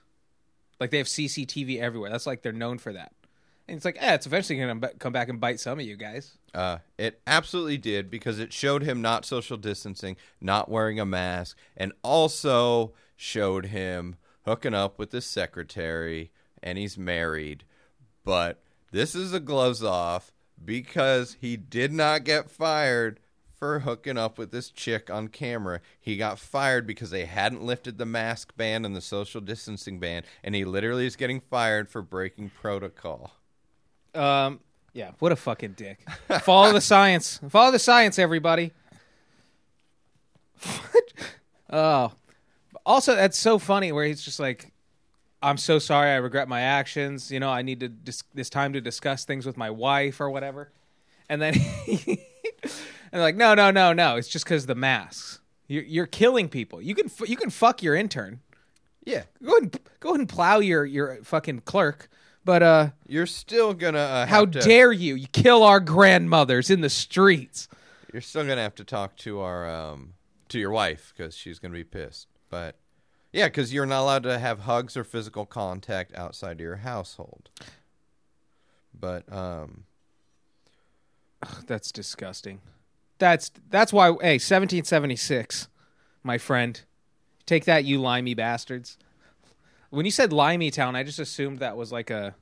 [0.80, 2.10] Like they have CCTV everywhere.
[2.10, 3.12] That's like they're known for that.
[3.66, 5.96] And it's like, eh, it's eventually gonna b- come back and bite some of you
[5.96, 6.38] guys.
[6.54, 11.58] Uh, it absolutely did because it showed him not social distancing, not wearing a mask,
[11.76, 16.30] and also showed him hooking up with his secretary,
[16.62, 17.64] and he's married.
[18.24, 20.32] But this is a gloves off
[20.64, 23.20] because he did not get fired
[23.58, 25.80] for hooking up with this chick on camera.
[26.00, 30.22] He got fired because they hadn't lifted the mask ban and the social distancing ban,
[30.44, 33.32] and he literally is getting fired for breaking protocol.
[34.14, 34.60] Um,
[34.92, 36.06] yeah, what a fucking dick.
[36.42, 37.40] Follow the science.
[37.48, 38.72] Follow the science, everybody.
[41.70, 42.12] Oh,
[42.86, 44.72] also that's so funny where he's just like,
[45.42, 46.10] "I'm so sorry.
[46.10, 47.30] I regret my actions.
[47.30, 50.30] You know, I need to dis- this time to discuss things with my wife or
[50.30, 50.72] whatever."
[51.28, 51.54] And then,
[51.86, 52.18] and
[53.12, 54.16] they're like, "No, no, no, no.
[54.16, 55.40] It's just because the masks.
[55.66, 56.80] You're, you're killing people.
[56.80, 58.40] You can f- you can fuck your intern.
[59.04, 62.08] Yeah, Go ahead, and, go ahead and plow your your fucking clerk."
[62.44, 65.14] But uh, you're still gonna uh, how to- dare you?
[65.16, 67.68] You kill our grandmothers in the streets.
[68.12, 70.14] You're still gonna have to talk to our um
[70.48, 72.26] to your wife because she's gonna be pissed.
[72.48, 72.76] But
[73.32, 77.50] yeah, because you're not allowed to have hugs or physical contact outside of your household.
[78.98, 79.84] But um,
[81.66, 82.60] That's disgusting.
[83.18, 84.06] That's that's why.
[84.08, 85.68] Hey, 1776,
[86.22, 86.80] my friend.
[87.46, 88.98] Take that, you limey bastards.
[89.90, 92.34] When you said Limey Town, I just assumed that was like a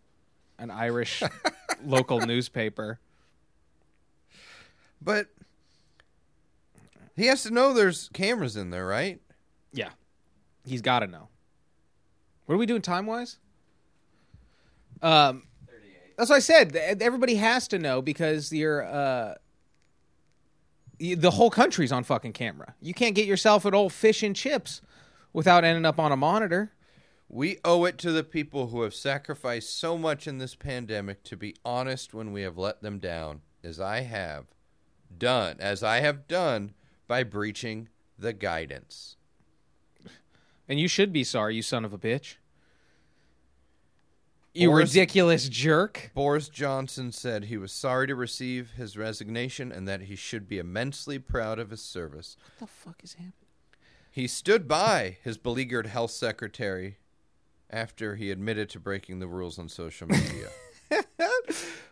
[0.58, 1.22] an Irish
[1.84, 2.98] local newspaper.
[5.00, 5.28] but
[7.14, 9.20] he has to know there's cameras in there, right?
[9.72, 9.90] Yeah,
[10.66, 11.28] he's got to know.
[12.46, 13.38] What are we doing time wise?
[15.02, 15.44] Um,
[16.16, 16.74] that's what I said.
[16.76, 19.34] Everybody has to know because you're uh,
[20.98, 22.74] the whole country's on fucking camera.
[22.80, 24.80] You can't get yourself an old fish and chips
[25.32, 26.72] without ending up on a monitor.
[27.28, 31.36] We owe it to the people who have sacrificed so much in this pandemic to
[31.36, 34.46] be honest when we have let them down, as I have
[35.18, 36.72] done, as I have done
[37.08, 37.88] by breaching
[38.18, 39.15] the guidance.
[40.68, 42.36] And you should be sorry, you son of a bitch.
[44.54, 46.10] You Boris- ridiculous jerk.
[46.14, 50.58] Boris Johnson said he was sorry to receive his resignation and that he should be
[50.58, 52.36] immensely proud of his service.
[52.58, 53.32] What the fuck is happening?
[54.10, 56.96] He stood by his beleaguered health secretary
[57.68, 60.48] after he admitted to breaking the rules on social media.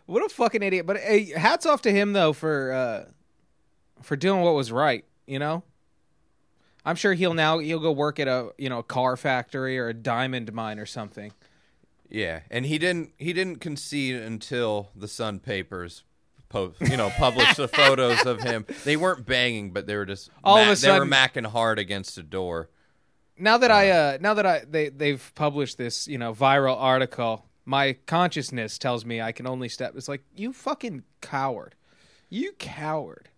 [0.05, 0.85] What a fucking idiot!
[0.85, 3.05] But hey, hats off to him though for uh,
[4.03, 5.03] for doing what was right.
[5.25, 5.63] You know,
[6.85, 9.87] I'm sure he'll now he'll go work at a you know a car factory or
[9.89, 11.33] a diamond mine or something.
[12.09, 16.03] yeah, and he didn't he didn't concede until the Sun papers
[16.49, 18.65] po- you know published the photos of him.
[18.83, 21.79] They weren't banging, but they were just All of a sudden they were macking hard
[21.79, 22.69] against a door.
[23.37, 27.45] Now that I uh, now that I they they've published this you know viral article,
[27.65, 29.93] my consciousness tells me I can only step.
[29.95, 31.75] It's like you fucking coward,
[32.29, 33.29] you coward.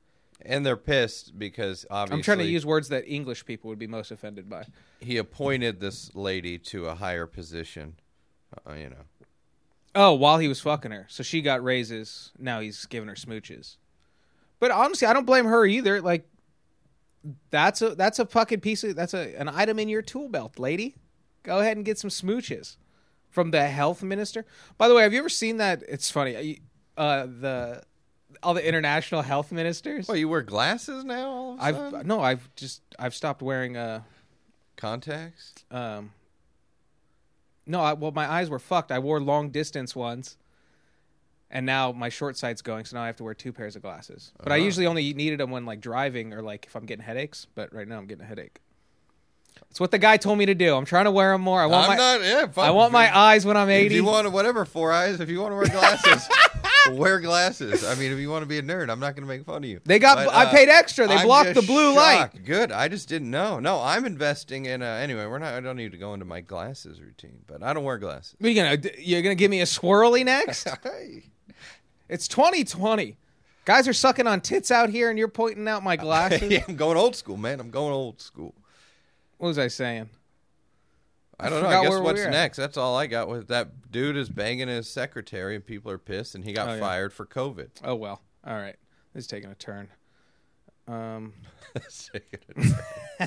[0.48, 3.86] And they're pissed because obviously I'm trying to use words that English people would be
[3.88, 4.64] most offended by.
[5.02, 7.96] he appointed this lady to a higher position.
[8.66, 9.04] Uh, you know.
[9.94, 11.06] Oh, while he was fucking her.
[11.10, 12.32] So she got raises.
[12.40, 13.76] Now he's giving her smooches.
[14.60, 16.02] But honestly, I don't blame her either.
[16.02, 16.28] Like
[17.50, 20.58] that's a that's a fucking piece of that's a an item in your tool belt,
[20.60, 20.96] lady.
[21.44, 22.78] Go ahead and get some smooches
[23.30, 24.46] from the health minister.
[24.78, 25.84] By the way, have you ever seen that?
[25.88, 26.62] It's funny.
[26.96, 27.84] Uh the
[28.44, 30.10] all the international health ministers.
[30.10, 31.96] Oh, you wear glasses now all of a sudden?
[31.96, 34.02] I've no, I've just I've stopped wearing uh
[34.76, 35.54] Contacts?
[35.72, 36.12] um
[37.66, 40.38] no I, well my eyes were fucked i wore long distance ones
[41.50, 43.82] and now my short sight's going so now i have to wear two pairs of
[43.82, 47.04] glasses but i usually only needed them when like driving or like if i'm getting
[47.04, 48.60] headaches but right now i'm getting a headache
[49.72, 51.66] it's what the guy told me to do i'm trying to wear them more i
[51.66, 52.22] want I'm my not.
[52.22, 52.64] Yeah, fuck.
[52.64, 55.20] i want my eyes when i'm If 80 you want to, whatever, four eyes.
[55.20, 56.30] If you want to wear glasses,
[56.96, 57.84] wear glasses.
[57.86, 59.64] I mean, if you want to be a nerd, I'm not going to make fun
[59.64, 59.80] of you.
[59.86, 61.08] They got- But, I uh, paid extra.
[61.08, 62.18] They I'm blocked the blue light.
[62.18, 62.44] shocked.
[62.46, 62.72] Good.
[62.72, 63.60] I just didn't know.
[63.60, 64.82] No, I'm investing in.
[64.82, 65.54] Uh, anyway, we're not.
[65.54, 68.36] I don't need to go into my glasses routine, but I don't wear glasses.
[68.40, 70.68] what are you gonna you're gonna give me a swirly next
[72.10, 73.18] it's 2020
[73.66, 76.76] guys are sucking on tits out here and you're pointing out my glasses yeah, I'm
[76.76, 77.60] going old school, man.
[77.60, 78.54] I'm going old school.
[79.38, 80.10] what was i saying
[81.40, 81.70] I don't know.
[81.70, 82.58] I guess what's next?
[82.58, 83.28] That's all I got.
[83.28, 86.74] Was that dude is banging his secretary, and people are pissed, and he got Oh,
[86.74, 86.80] yeah.
[86.80, 87.70] fired for COVID.
[87.84, 88.22] Oh well.
[88.46, 88.76] All right.
[89.14, 89.90] Is taking a turn.
[90.88, 91.34] Um,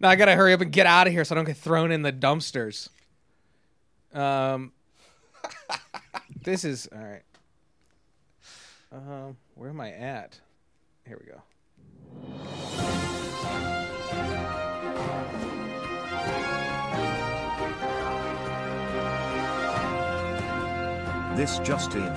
[0.00, 1.90] now I gotta hurry up and get out of here so I don't get thrown
[1.90, 2.88] in the dumpsters.
[4.12, 4.72] Um,
[6.44, 7.22] this is all right.
[8.92, 10.38] Um, where am I at?
[11.06, 11.42] Here we go.
[21.36, 22.12] This just in.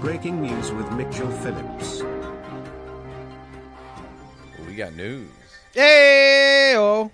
[0.00, 2.02] Breaking news with Mitchell Phillips.
[4.66, 5.28] we got news.
[5.74, 7.10] Hey-o.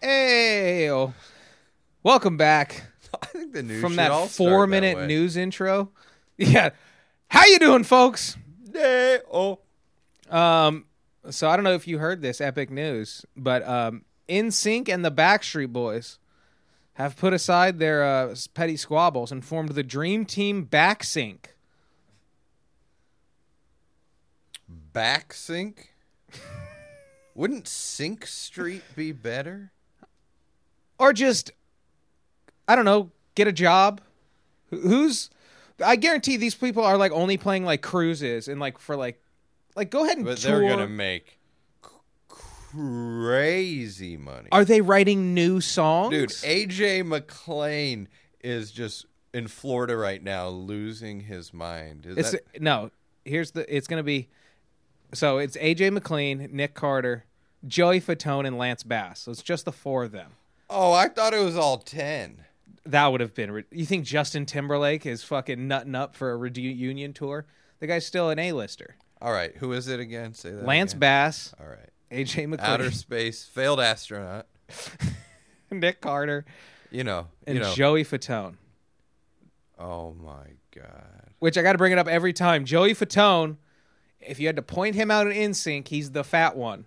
[0.00, 1.12] Hey-o.
[2.02, 2.84] Welcome back
[3.22, 5.06] I think the news from that all start four that minute way.
[5.06, 5.90] news intro.
[6.38, 6.70] Yeah.
[7.28, 8.38] How you doing, folks?
[8.72, 9.58] Hey, oh,
[10.30, 10.86] Um,
[11.28, 14.06] so I don't know if you heard this epic news, but um,
[14.48, 16.18] Sync and the Backstreet Boys
[16.94, 21.38] have put aside their uh, petty squabbles and formed the Dream Team Backsync.
[24.68, 25.94] back sync.
[27.34, 29.72] Wouldn't Sink Street be better?
[30.98, 31.50] or just
[32.68, 34.00] I don't know, get a job.
[34.70, 35.30] Who's
[35.82, 39.22] I guarantee these people are like only playing like cruises and like for like
[39.76, 40.60] like go ahead and But tour.
[40.60, 41.38] they're gonna make
[42.70, 44.48] crazy money.
[44.52, 46.10] Are they writing new songs?
[46.10, 48.08] Dude, AJ McLean
[48.42, 52.06] is just in Florida right now, losing his mind.
[52.06, 52.90] Is it's that, no.
[53.24, 53.74] Here's the.
[53.74, 54.28] It's gonna be.
[55.12, 57.24] So it's AJ McLean, Nick Carter,
[57.66, 59.20] Joey Fatone, and Lance Bass.
[59.20, 60.32] So it's just the four of them.
[60.68, 62.44] oh, I thought it was all ten.
[62.86, 63.64] That would have been.
[63.70, 67.46] You think Justin Timberlake is fucking nutting up for a reunion tour?
[67.78, 68.96] The guy's still an A-lister.
[69.22, 70.32] All right, who is it again?
[70.32, 70.64] Say that.
[70.64, 71.00] Lance again.
[71.00, 74.46] Bass, All right, AJ McLean, outer space, failed astronaut.
[75.70, 76.44] Nick Carter,
[76.90, 77.72] You know, and you know.
[77.74, 78.54] Joey Fatone.
[79.78, 81.30] oh my god.
[81.38, 82.64] Which I got to bring it up every time.
[82.64, 83.56] Joey Fatone.
[84.20, 86.84] If you had to point him out in NSYNC, he's the fat one,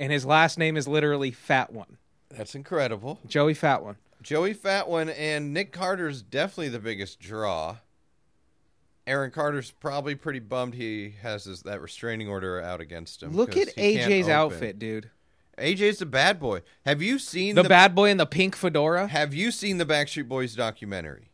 [0.00, 1.98] and his last name is literally Fat One.
[2.30, 3.20] That's incredible.
[3.28, 3.94] Joey Fat One.
[4.22, 7.76] Joey Fat One and Nick Carter's definitely the biggest draw.
[9.06, 13.32] Aaron Carter's probably pretty bummed he has his, that restraining order out against him.
[13.32, 15.10] Look at AJ's outfit, dude.
[15.58, 16.62] AJ's a bad boy.
[16.84, 19.06] Have you seen The, the, bad boy in the pink fedora.
[19.06, 21.28] Have you seen the Backstreet Boys documentary?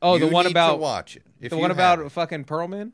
[0.00, 1.24] Oh, the one need to about watch it.
[1.50, 2.10] The one about haven't.
[2.10, 2.92] fucking Pearlman,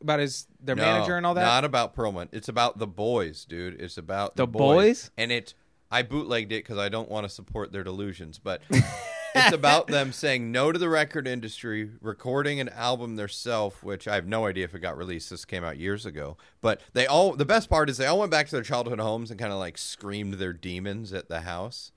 [0.00, 1.42] about his their No, manager and all that.
[1.42, 2.28] Not about Pearlman.
[2.32, 3.80] It's about the boys, dude.
[3.80, 5.10] It's about the, The boys?
[5.18, 5.54] and it.
[5.90, 8.60] I bootlegged it because I don't want to support their delusions, but
[9.34, 14.14] it's about them saying no to the record industry, recording an album themselves, which I
[14.14, 15.30] have no idea if it got released.
[15.30, 17.34] This came out years ago, but they all.
[17.34, 19.58] The best part is they all went back to their childhood homes and kind of
[19.58, 21.92] like screamed their demons at the house.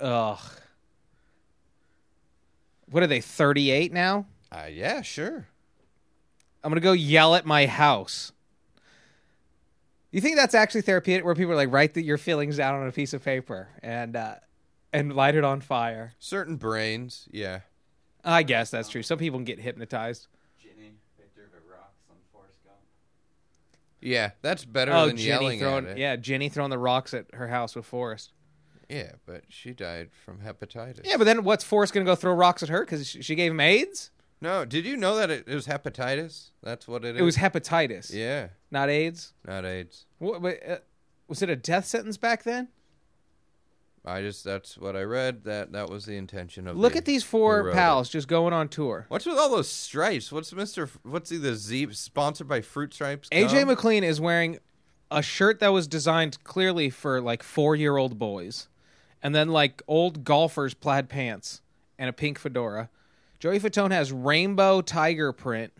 [0.00, 0.38] Ugh.
[2.90, 3.20] What are they?
[3.20, 4.26] Thirty eight now.
[4.52, 5.48] Uh, yeah, sure.
[6.62, 8.32] I'm gonna go yell at my house.
[10.10, 12.88] You think that's actually therapeutic, where people are like write the, your feelings down on
[12.88, 14.36] a piece of paper and uh,
[14.96, 16.14] and light it on fire?
[16.18, 17.60] Certain brains, yeah.
[18.24, 19.02] I guess that's true.
[19.02, 20.26] Some people can get hypnotized.
[20.60, 22.76] Jenny picked her the rocks on Forrest Gump.
[24.00, 25.98] Yeah, that's better oh, than Jenny yelling throwing at it.
[25.98, 28.32] yeah, Jenny throwing the rocks at her house with Forrest.
[28.88, 31.00] Yeah, but she died from hepatitis.
[31.04, 33.60] Yeah, but then what's Forrest gonna go throw rocks at her because she gave him
[33.60, 34.10] AIDS?
[34.40, 36.50] No, did you know that it, it was hepatitis?
[36.62, 37.20] That's what it is.
[37.20, 39.32] It was hepatitis, Yeah, not AIDS.
[39.46, 40.04] not AIDS.
[40.18, 40.76] What, but, uh,
[41.26, 42.68] was it a death sentence back then?
[44.06, 45.44] I just that's what I read.
[45.44, 46.76] That that was the intention of.
[46.76, 48.12] Look the- at these four pals it.
[48.12, 49.06] just going on tour.
[49.08, 50.30] What's with all those stripes?
[50.30, 50.88] What's Mister?
[51.02, 53.28] What's he the Z sponsored by Fruit Stripes?
[53.30, 53.66] AJ?
[53.66, 54.58] McLean is wearing
[55.10, 58.68] a shirt that was designed clearly for like four year old boys,
[59.22, 61.60] and then like old golfers' plaid pants
[61.98, 62.90] and a pink fedora.
[63.40, 65.72] Joey Fatone has rainbow tiger print.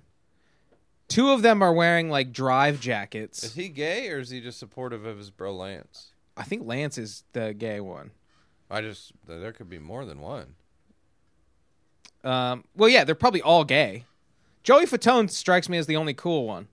[1.09, 3.45] Two of them are wearing like drive jackets.
[3.45, 6.09] Is he gay or is he just supportive of his bro Lance?
[6.37, 8.11] I think Lance is the gay one.
[8.71, 10.55] I just there could be more than one.
[12.25, 14.05] Um, well, yeah, they're probably all gay.
[14.65, 16.67] Joey Fatone strikes me as the only cool one.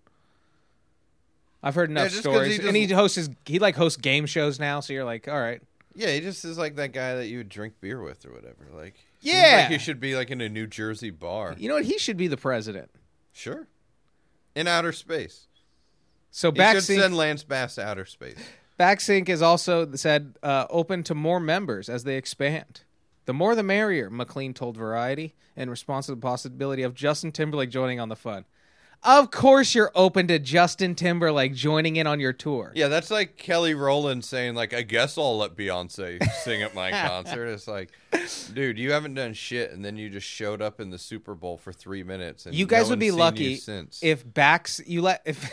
[1.62, 4.60] I've heard enough 'cause stories, he and he hosts his, he like hosts game shows
[4.60, 4.80] now.
[4.80, 5.62] So you're like, all right,
[5.96, 8.68] Yeah, he just is like that guy that you would drink beer with or whatever.
[8.74, 9.60] Like, Yeah.
[9.62, 11.56] like he should be like in a New Jersey bar.
[11.58, 11.86] you know what?
[11.86, 12.90] He should be the president.
[13.32, 13.68] Sure,
[14.56, 15.48] in outer space.
[16.32, 18.40] So He should send Lance Bass to outer space.
[18.80, 22.82] Backsync is also said uh, open to more members as they expand.
[23.26, 27.70] The more the merrier, McLean told Variety in response to the possibility of Justin Timberlake
[27.70, 28.46] joining on the fun.
[29.06, 32.72] Of course, you're open to Justin Timberlake joining in on your tour.
[32.74, 36.90] Yeah, that's like Kelly Rowland saying, like, I guess I'll let Beyonce sing at my
[37.08, 37.48] concert.
[37.48, 37.92] It's like,
[38.54, 41.58] dude, you haven't done shit, and then you just showed up in the Super Bowl
[41.58, 42.46] for three minutes.
[42.46, 43.60] And you no guys would be lucky
[44.02, 45.52] if backs you let if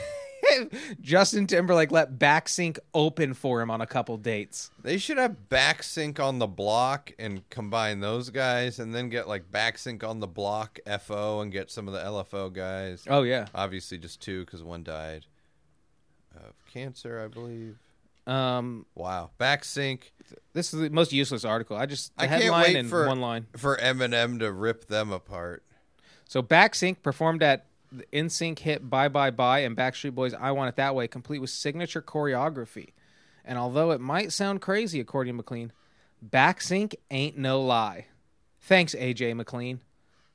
[1.01, 4.71] Justin Timberlake let Backsync open for him on a couple dates.
[4.83, 9.51] They should have backsync on the block and combine those guys, and then get like
[9.51, 13.05] backsync on the block FO and get some of the LFO guys.
[13.09, 13.47] Oh yeah.
[13.55, 15.27] Obviously, just two because one died
[16.37, 17.77] of cancer, I believe.
[18.27, 20.01] Um, Wow, backsync.
[20.53, 21.77] this is the most useless article.
[21.77, 23.47] I just the I can't headline wait and for one line.
[23.57, 25.65] for Eminem to rip them apart.
[26.29, 30.69] So Backsync performed at the NSYNC hit Bye Bye Bye and Backstreet Boys I Want
[30.69, 32.91] It That Way, complete with signature choreography.
[33.45, 35.73] And although it might sound crazy, according to McLean,
[36.25, 38.07] Backsync ain't no lie.
[38.61, 39.81] Thanks, AJ McLean.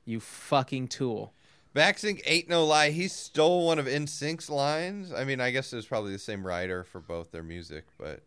[0.04, 1.32] You fucking tool.
[1.74, 2.90] Backsync ain't no lie.
[2.90, 5.12] He stole one of NSYNC's lines.
[5.12, 8.22] I mean, I guess it was probably the same writer for both their music, but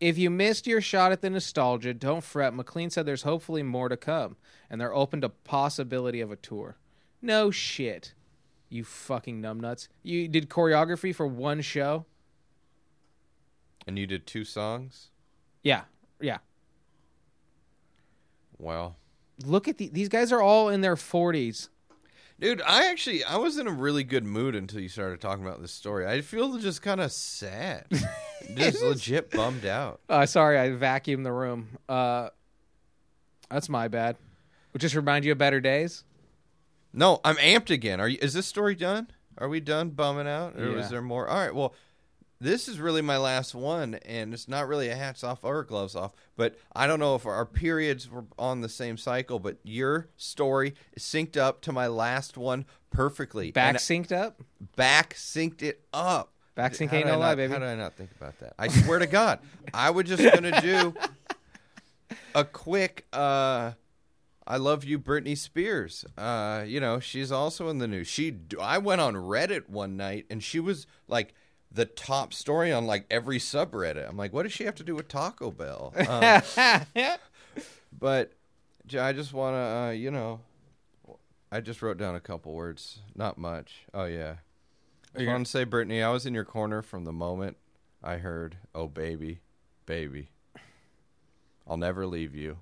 [0.00, 2.54] If you missed your shot at the nostalgia, don't fret.
[2.54, 4.36] McLean said there's hopefully more to come,
[4.68, 6.76] and they're open to possibility of a tour.
[7.22, 8.14] No shit.
[8.70, 9.88] You fucking numbnuts.
[10.02, 12.06] You did choreography for one show?
[13.86, 15.08] and you did two songs.
[15.62, 15.82] Yeah.
[16.20, 16.38] Yeah.
[18.58, 18.96] Well,
[19.44, 21.70] Look at the, these guys are all in their 40s.
[22.38, 25.62] dude, I actually I was in a really good mood until you started talking about
[25.62, 26.06] this story.
[26.06, 27.86] I feel just kind of sad,
[28.54, 30.00] just legit bummed out.
[30.10, 31.78] Uh, sorry, I vacuumed the room.
[31.88, 32.28] Uh,
[33.50, 34.16] that's my bad.
[34.74, 36.04] Would just remind you of better days?
[36.92, 38.00] No, I'm amped again.
[38.00, 38.18] Are you?
[38.20, 39.08] Is this story done?
[39.38, 40.78] Are we done bumming out, or Yeah.
[40.78, 41.28] is there more?
[41.28, 41.54] All right.
[41.54, 41.74] Well,
[42.40, 45.94] this is really my last one, and it's not really a hats off or gloves
[45.94, 46.12] off.
[46.36, 49.38] But I don't know if our periods were on the same cycle.
[49.38, 53.50] But your story synced up to my last one perfectly.
[53.52, 54.42] Back And synced up?
[54.76, 56.32] back synced it up.
[56.56, 57.52] Back sync ain't no lie, baby.
[57.52, 58.54] How did I not think about that?
[58.58, 59.38] I swear to God,
[59.72, 60.94] I was just gonna do
[62.34, 63.06] a quick.
[63.12, 63.72] uh
[64.50, 66.04] I love you, Britney Spears.
[66.18, 68.08] Uh, you know she's also in the news.
[68.08, 71.34] She, I went on Reddit one night and she was like
[71.70, 74.08] the top story on like every subreddit.
[74.08, 75.94] I'm like, what does she have to do with Taco Bell?
[75.96, 76.82] Um,
[77.96, 78.32] but
[78.98, 80.40] I just want to, uh, you know,
[81.52, 83.82] I just wrote down a couple words, not much.
[83.94, 84.36] Oh yeah,
[85.16, 87.56] I want to say, Britney, I was in your corner from the moment
[88.02, 89.42] I heard, "Oh baby,
[89.86, 90.30] baby,
[91.68, 92.58] I'll never leave you."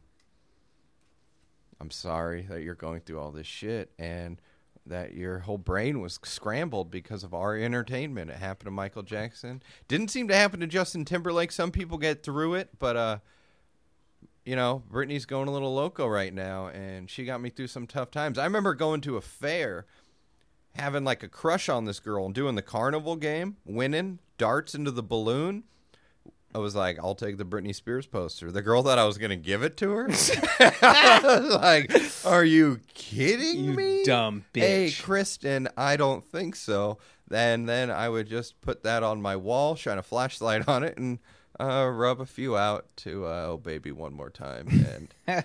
[1.80, 4.40] I'm sorry that you're going through all this shit and
[4.86, 8.30] that your whole brain was scrambled because of our entertainment.
[8.30, 9.62] It happened to Michael Jackson.
[9.86, 11.52] Didn't seem to happen to Justin Timberlake.
[11.52, 13.18] Some people get through it, but uh
[14.44, 17.86] you know, Britney's going a little loco right now and she got me through some
[17.86, 18.38] tough times.
[18.38, 19.84] I remember going to a fair
[20.74, 24.90] having like a crush on this girl and doing the carnival game, winning darts into
[24.90, 25.64] the balloon.
[26.54, 28.50] I was like, I'll take the Britney Spears poster.
[28.50, 30.04] The girl thought I was going to give it to her.
[30.80, 31.92] I was like,
[32.32, 34.02] are you kidding You me?
[34.04, 34.60] dumb bitch.
[34.60, 34.90] Hey.
[35.00, 36.98] Kristen, I don't think so.
[37.28, 40.96] Then, then I would just put that on my wall, shine a flashlight on it,
[40.96, 41.18] and
[41.60, 44.68] uh, rub a few out to uh, "Oh Baby" one more time.
[45.26, 45.44] And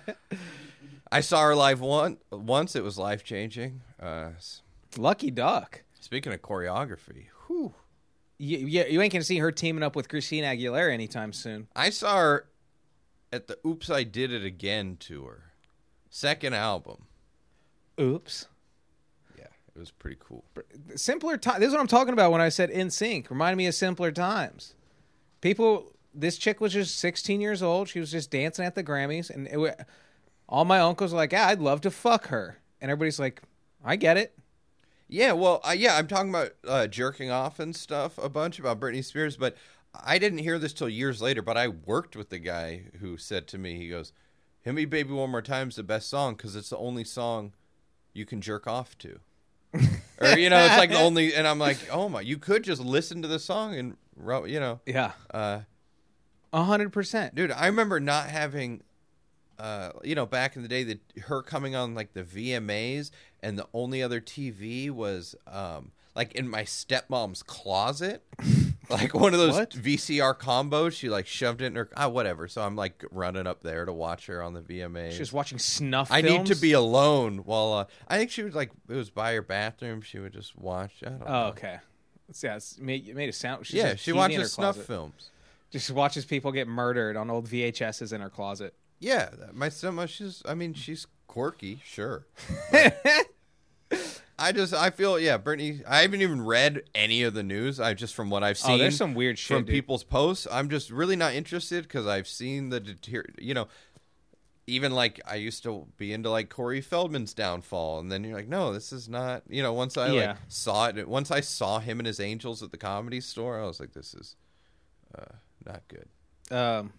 [1.12, 2.74] I saw her live one once.
[2.74, 3.82] It was life changing.
[4.00, 4.30] Uh,
[4.96, 5.82] Lucky duck.
[6.00, 7.74] speaking of choreography, whew.
[8.38, 11.68] You, you, you ain't to see her teaming up with Christina Aguilera anytime soon.
[11.74, 12.46] I saw her
[13.32, 15.52] at the "Oops, I Did It Again" tour,
[16.10, 17.06] second album.
[18.00, 18.48] Oops.
[19.38, 20.44] Yeah, it was pretty cool.
[20.96, 21.60] Simpler time.
[21.60, 23.30] This is what I'm talking about when I said in sync.
[23.30, 24.74] Reminded me of simpler times.
[25.40, 27.88] People, this chick was just 16 years old.
[27.88, 29.86] She was just dancing at the Grammys, and it,
[30.48, 33.42] all my uncles were like, "Yeah, I'd love to fuck her," and everybody's like,
[33.84, 34.36] "I get it."
[35.14, 38.80] Yeah, well, uh, yeah, I'm talking about uh, jerking off and stuff a bunch about
[38.80, 39.56] Britney Spears, but
[39.94, 41.40] I didn't hear this till years later.
[41.40, 44.12] But I worked with the guy who said to me, he goes,
[44.62, 47.52] "Hit me, baby, one more time is the best song because it's the only song
[48.12, 49.20] you can jerk off to."
[50.20, 52.82] or you know, it's like the only, and I'm like, "Oh my, you could just
[52.82, 53.96] listen to the song and,
[54.50, 55.60] you know." Yeah, Uh,
[56.52, 57.34] a hundred percent.
[57.34, 58.80] dude i remember not having
[59.58, 63.10] uh you know back in the day that her coming on like the vmas
[63.44, 68.22] and the only other tv was um like in my stepmom's closet
[68.90, 69.70] like one of those What?
[69.70, 73.62] vcr combos she like shoved it in her ah whatever so i'm like running up
[73.62, 75.12] there to watch her on the VMA.
[75.12, 76.10] She was watching snuff.
[76.12, 76.60] i need to films?
[76.60, 80.18] be alone while uh, i think she was like it was by her bathroom she
[80.18, 81.78] would just watch i don't know Oh, okay.
[82.28, 83.66] It's- Yeah, it's made, it made it sound.
[83.66, 84.86] She's yeah a she TV in her watches snuff closet.
[84.86, 85.30] films
[85.70, 88.74] Just watches people get murdered on old VHSs in her closet.
[89.00, 90.42] Yeah, my stepmom, she's.
[90.46, 92.26] I mean, she's quirky, sure.
[94.38, 95.82] I just, I feel, yeah, Britney.
[95.88, 97.80] I haven't even read any of the news.
[97.80, 98.72] I just from what I've seen.
[98.72, 99.74] Oh, there's some weird shit, from dude.
[99.74, 100.46] people's posts.
[100.50, 103.24] I'm just really not interested because I've seen the deter.
[103.38, 103.68] You know,
[104.68, 108.48] even like I used to be into like Corey Feldman's downfall, and then you're like,
[108.48, 109.42] no, this is not.
[109.48, 110.26] You know, once I Yeah.
[110.28, 113.66] like saw it, once I saw him and his angels at the comedy store, I
[113.66, 114.36] was like, this is
[115.18, 115.24] uh,
[115.66, 116.08] not good.
[116.56, 116.92] Um,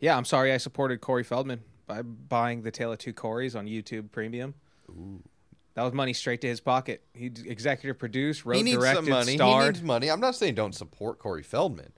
[0.00, 3.66] yeah, I'm sorry I supported Corey Feldman by buying the Tale of Two Corys on
[3.66, 4.54] YouTube Premium.
[5.74, 7.02] That was money straight to his pocket.
[7.12, 9.32] He executive produced, wrote, he needs directed, some money.
[9.32, 10.10] He needs money.
[10.10, 11.92] I'm not saying don't support Corey Feldman.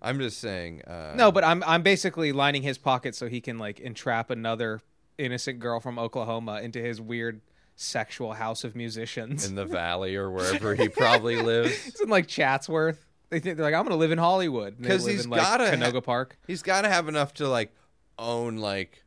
[0.00, 0.82] I'm just saying.
[0.86, 4.80] Uh, No, but I'm I'm basically lining his pocket so he can like entrap another
[5.18, 7.40] innocent girl from Oklahoma into his weird
[7.74, 9.46] sexual house of musicians.
[9.46, 11.88] in the valley or wherever he probably lives.
[11.88, 13.04] it's in like Chatsworth.
[13.28, 15.30] They think they're like, I'm gonna live in Hollywood because they 'Cause live he's in,
[15.30, 16.38] like, gotta Canoga Park.
[16.46, 17.74] He's got to have enough to like
[18.18, 19.02] own like,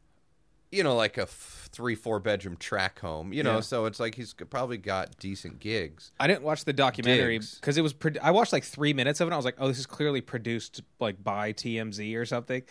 [0.72, 3.34] you know, like a f- three four bedroom track home.
[3.34, 3.60] You know, Yeah.
[3.62, 6.12] so it's like he's probably got decent gigs.
[6.20, 7.94] I didn't watch the documentary because it was.
[7.94, 9.30] Pro- I watched like three minutes of it.
[9.30, 12.62] And I was like, oh, this is clearly produced like by TMZ or something.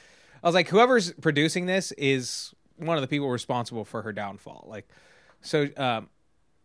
[0.43, 4.67] I was like, whoever's producing this is one of the people responsible for her downfall.
[4.69, 4.89] Like,
[5.41, 6.09] so, um,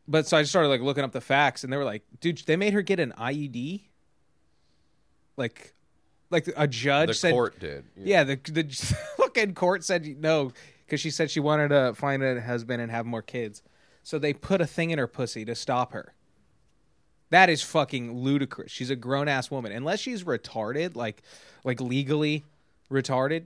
[0.08, 2.38] but so I just started like looking up the facts, and they were like, dude,
[2.46, 3.82] they made her get an IUD.
[5.38, 5.74] Like,
[6.30, 7.86] like a judge The said, court did.
[7.98, 8.64] yeah, the the
[9.34, 10.52] fucking court said no
[10.86, 13.62] because she said she wanted to find a husband and have more kids.
[14.04, 16.14] So they put a thing in her pussy to stop her.
[17.30, 18.72] That is fucking ludicrous.
[18.72, 19.72] She's a grown ass woman.
[19.72, 21.24] Unless she's retarded, like
[21.64, 22.44] like legally
[22.92, 23.46] retarded,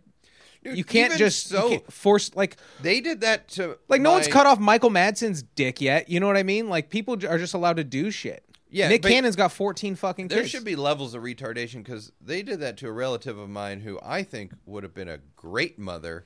[0.63, 4.27] Dude, you can't just you can't force like They did that to like no one's
[4.27, 6.09] cut off Michael Madsen's dick yet.
[6.09, 6.67] You know what I mean?
[6.69, 8.43] Like people are just allowed to do shit.
[8.69, 10.49] Yeah, Nick Cannon's got 14 fucking There kids.
[10.51, 13.99] should be levels of retardation because they did that to a relative of mine who
[14.03, 16.25] I think would have been a great mother,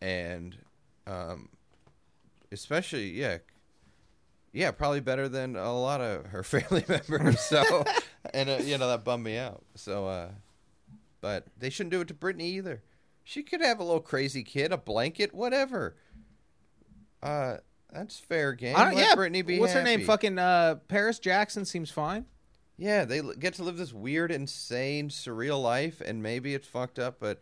[0.00, 0.56] and
[1.06, 1.48] um,
[2.52, 3.38] especially yeah,
[4.52, 7.40] yeah, probably better than a lot of her family members.
[7.40, 7.84] So,
[8.34, 9.62] and uh, you know that bummed me out.
[9.74, 10.28] So, uh,
[11.20, 12.82] but they shouldn't do it to Britney either.
[13.24, 15.96] She could have a little crazy kid, a blanket, whatever.
[17.22, 17.58] Uh,
[17.92, 18.76] that's fair game.
[18.76, 20.04] I don't, Let yeah, Britney be what's her name?
[20.04, 22.26] Fucking uh, Paris Jackson seems fine.
[22.78, 26.98] Yeah, they l- get to live this weird, insane, surreal life, and maybe it's fucked
[26.98, 27.40] up, but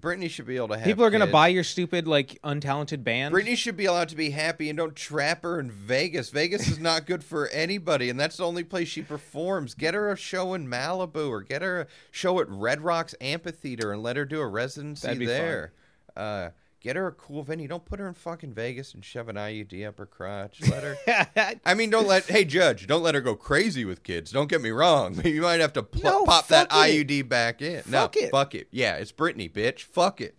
[0.00, 0.84] Britney should be able to have.
[0.84, 3.34] People are gonna buy your stupid like untalented band.
[3.34, 6.30] Britney should be allowed to be happy and don't trap her in Vegas.
[6.30, 9.74] Vegas is not good for anybody, and that's the only place she performs.
[9.74, 13.92] Get her a show in Malibu or get her a show at Red Rocks Amphitheater
[13.92, 15.34] and let her do a residency That'd be fun.
[15.34, 15.72] there.
[16.16, 16.48] Uh,
[16.82, 17.68] get her a cool venue.
[17.68, 20.60] Don't put her in fucking Vegas and shove an IUD up her crotch.
[20.68, 21.56] Let her.
[21.64, 22.24] I mean, don't let.
[22.24, 24.30] Hey, judge, don't let her go crazy with kids.
[24.32, 25.20] Don't get me wrong.
[25.24, 26.70] You might have to pl- No, pop that it.
[27.08, 27.82] IUD back in.
[27.82, 28.30] Fuck no, it.
[28.30, 28.68] fuck it.
[28.70, 29.82] Yeah, it's Britney, bitch.
[29.82, 30.38] Fuck it.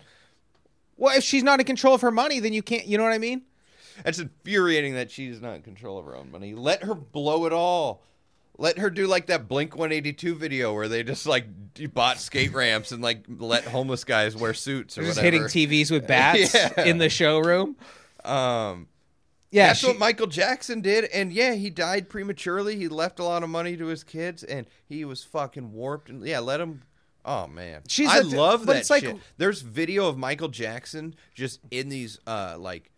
[0.98, 2.86] well, if she's not in control of her money, then you can't.
[2.86, 3.44] You know what I mean?
[4.06, 6.54] It's infuriating that she's not in control of her own money.
[6.54, 8.04] Let her blow it all.
[8.58, 11.46] Let her do like that Blink 182 video where they just like
[11.94, 15.48] bought skate ramps and like let homeless guys wear suits or They're just whatever.
[15.48, 16.84] hitting TVs with bats Yeah.
[16.84, 17.76] in the showroom.
[18.24, 18.88] Um,
[19.52, 22.76] Yeah, that's she- what Michael Jackson did, and yeah, he died prematurely.
[22.76, 26.10] He left a lot of money to his kids, and he was fucking warped.
[26.10, 26.84] And yeah, let him.
[27.26, 29.18] Oh man, She's I a- love but that it's like- shit.
[29.38, 32.92] There's video of Michael Jackson just in these uh like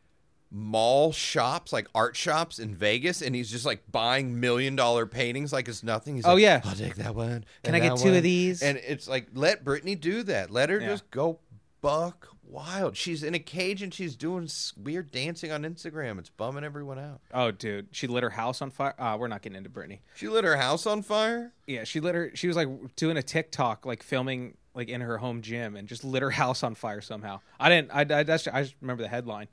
[0.52, 5.52] mall shops, like art shops in Vegas, and he's just like buying million dollar paintings
[5.52, 6.16] like it's nothing.
[6.16, 6.62] He's Oh, like, yeah.
[6.64, 7.46] I'll take that one.
[7.64, 8.62] Can I get that two of these?
[8.62, 10.52] And it's like let Britney do that.
[10.52, 10.88] Let her Yeah.
[10.88, 11.40] just go
[11.82, 12.96] buck wild.
[12.96, 16.20] She's in a cage and she's doing weird dancing on Instagram.
[16.20, 17.20] It's bumming everyone out.
[17.34, 18.94] Oh, dude, she lit her house on fire.
[18.98, 20.00] Uh, we're not getting into Britney.
[20.16, 21.54] She lit her house on fire.
[21.68, 22.32] Yeah, she lit her.
[22.36, 26.04] She was like doing a TikTok, like filming like in her home gym, and just
[26.04, 27.42] lit her house on fire somehow.
[27.60, 27.92] I didn't.
[27.94, 28.48] I, I that's.
[28.48, 29.48] I just remember the headline.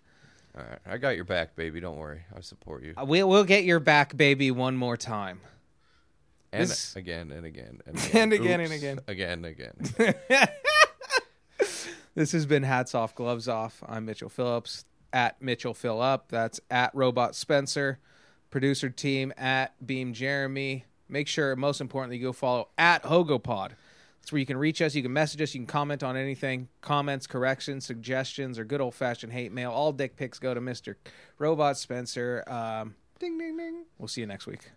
[0.56, 1.80] All right, I got your back, baby.
[1.80, 2.94] Don't worry, I support you.
[3.00, 5.40] Uh, We'll we'll get your back, baby, one more time.
[6.52, 8.82] And this- again and again and again, And again and Oops.
[9.08, 9.44] again.
[9.44, 10.48] again again.
[12.14, 13.82] This has been hats off, gloves off.
[13.88, 14.84] I'm Mitchell Phillips
[15.14, 16.28] at Mitchell Fill Up.
[16.28, 18.00] That's at Robot Spencer.
[18.50, 20.84] Producer team at Beam Jeremy.
[21.08, 23.70] Make sure, most importantly, you go follow at HogoPod.
[24.22, 24.94] That's where you can reach us.
[24.94, 25.52] You can message us.
[25.52, 26.68] You can comment on anything.
[26.80, 29.72] Comments, corrections, suggestions, or good old fashioned hate mail.
[29.72, 30.94] All dick pics go to Mr.
[31.38, 32.44] Robot Spencer.
[32.46, 33.84] Um, ding ding ding.
[33.98, 34.70] we'll see you next week.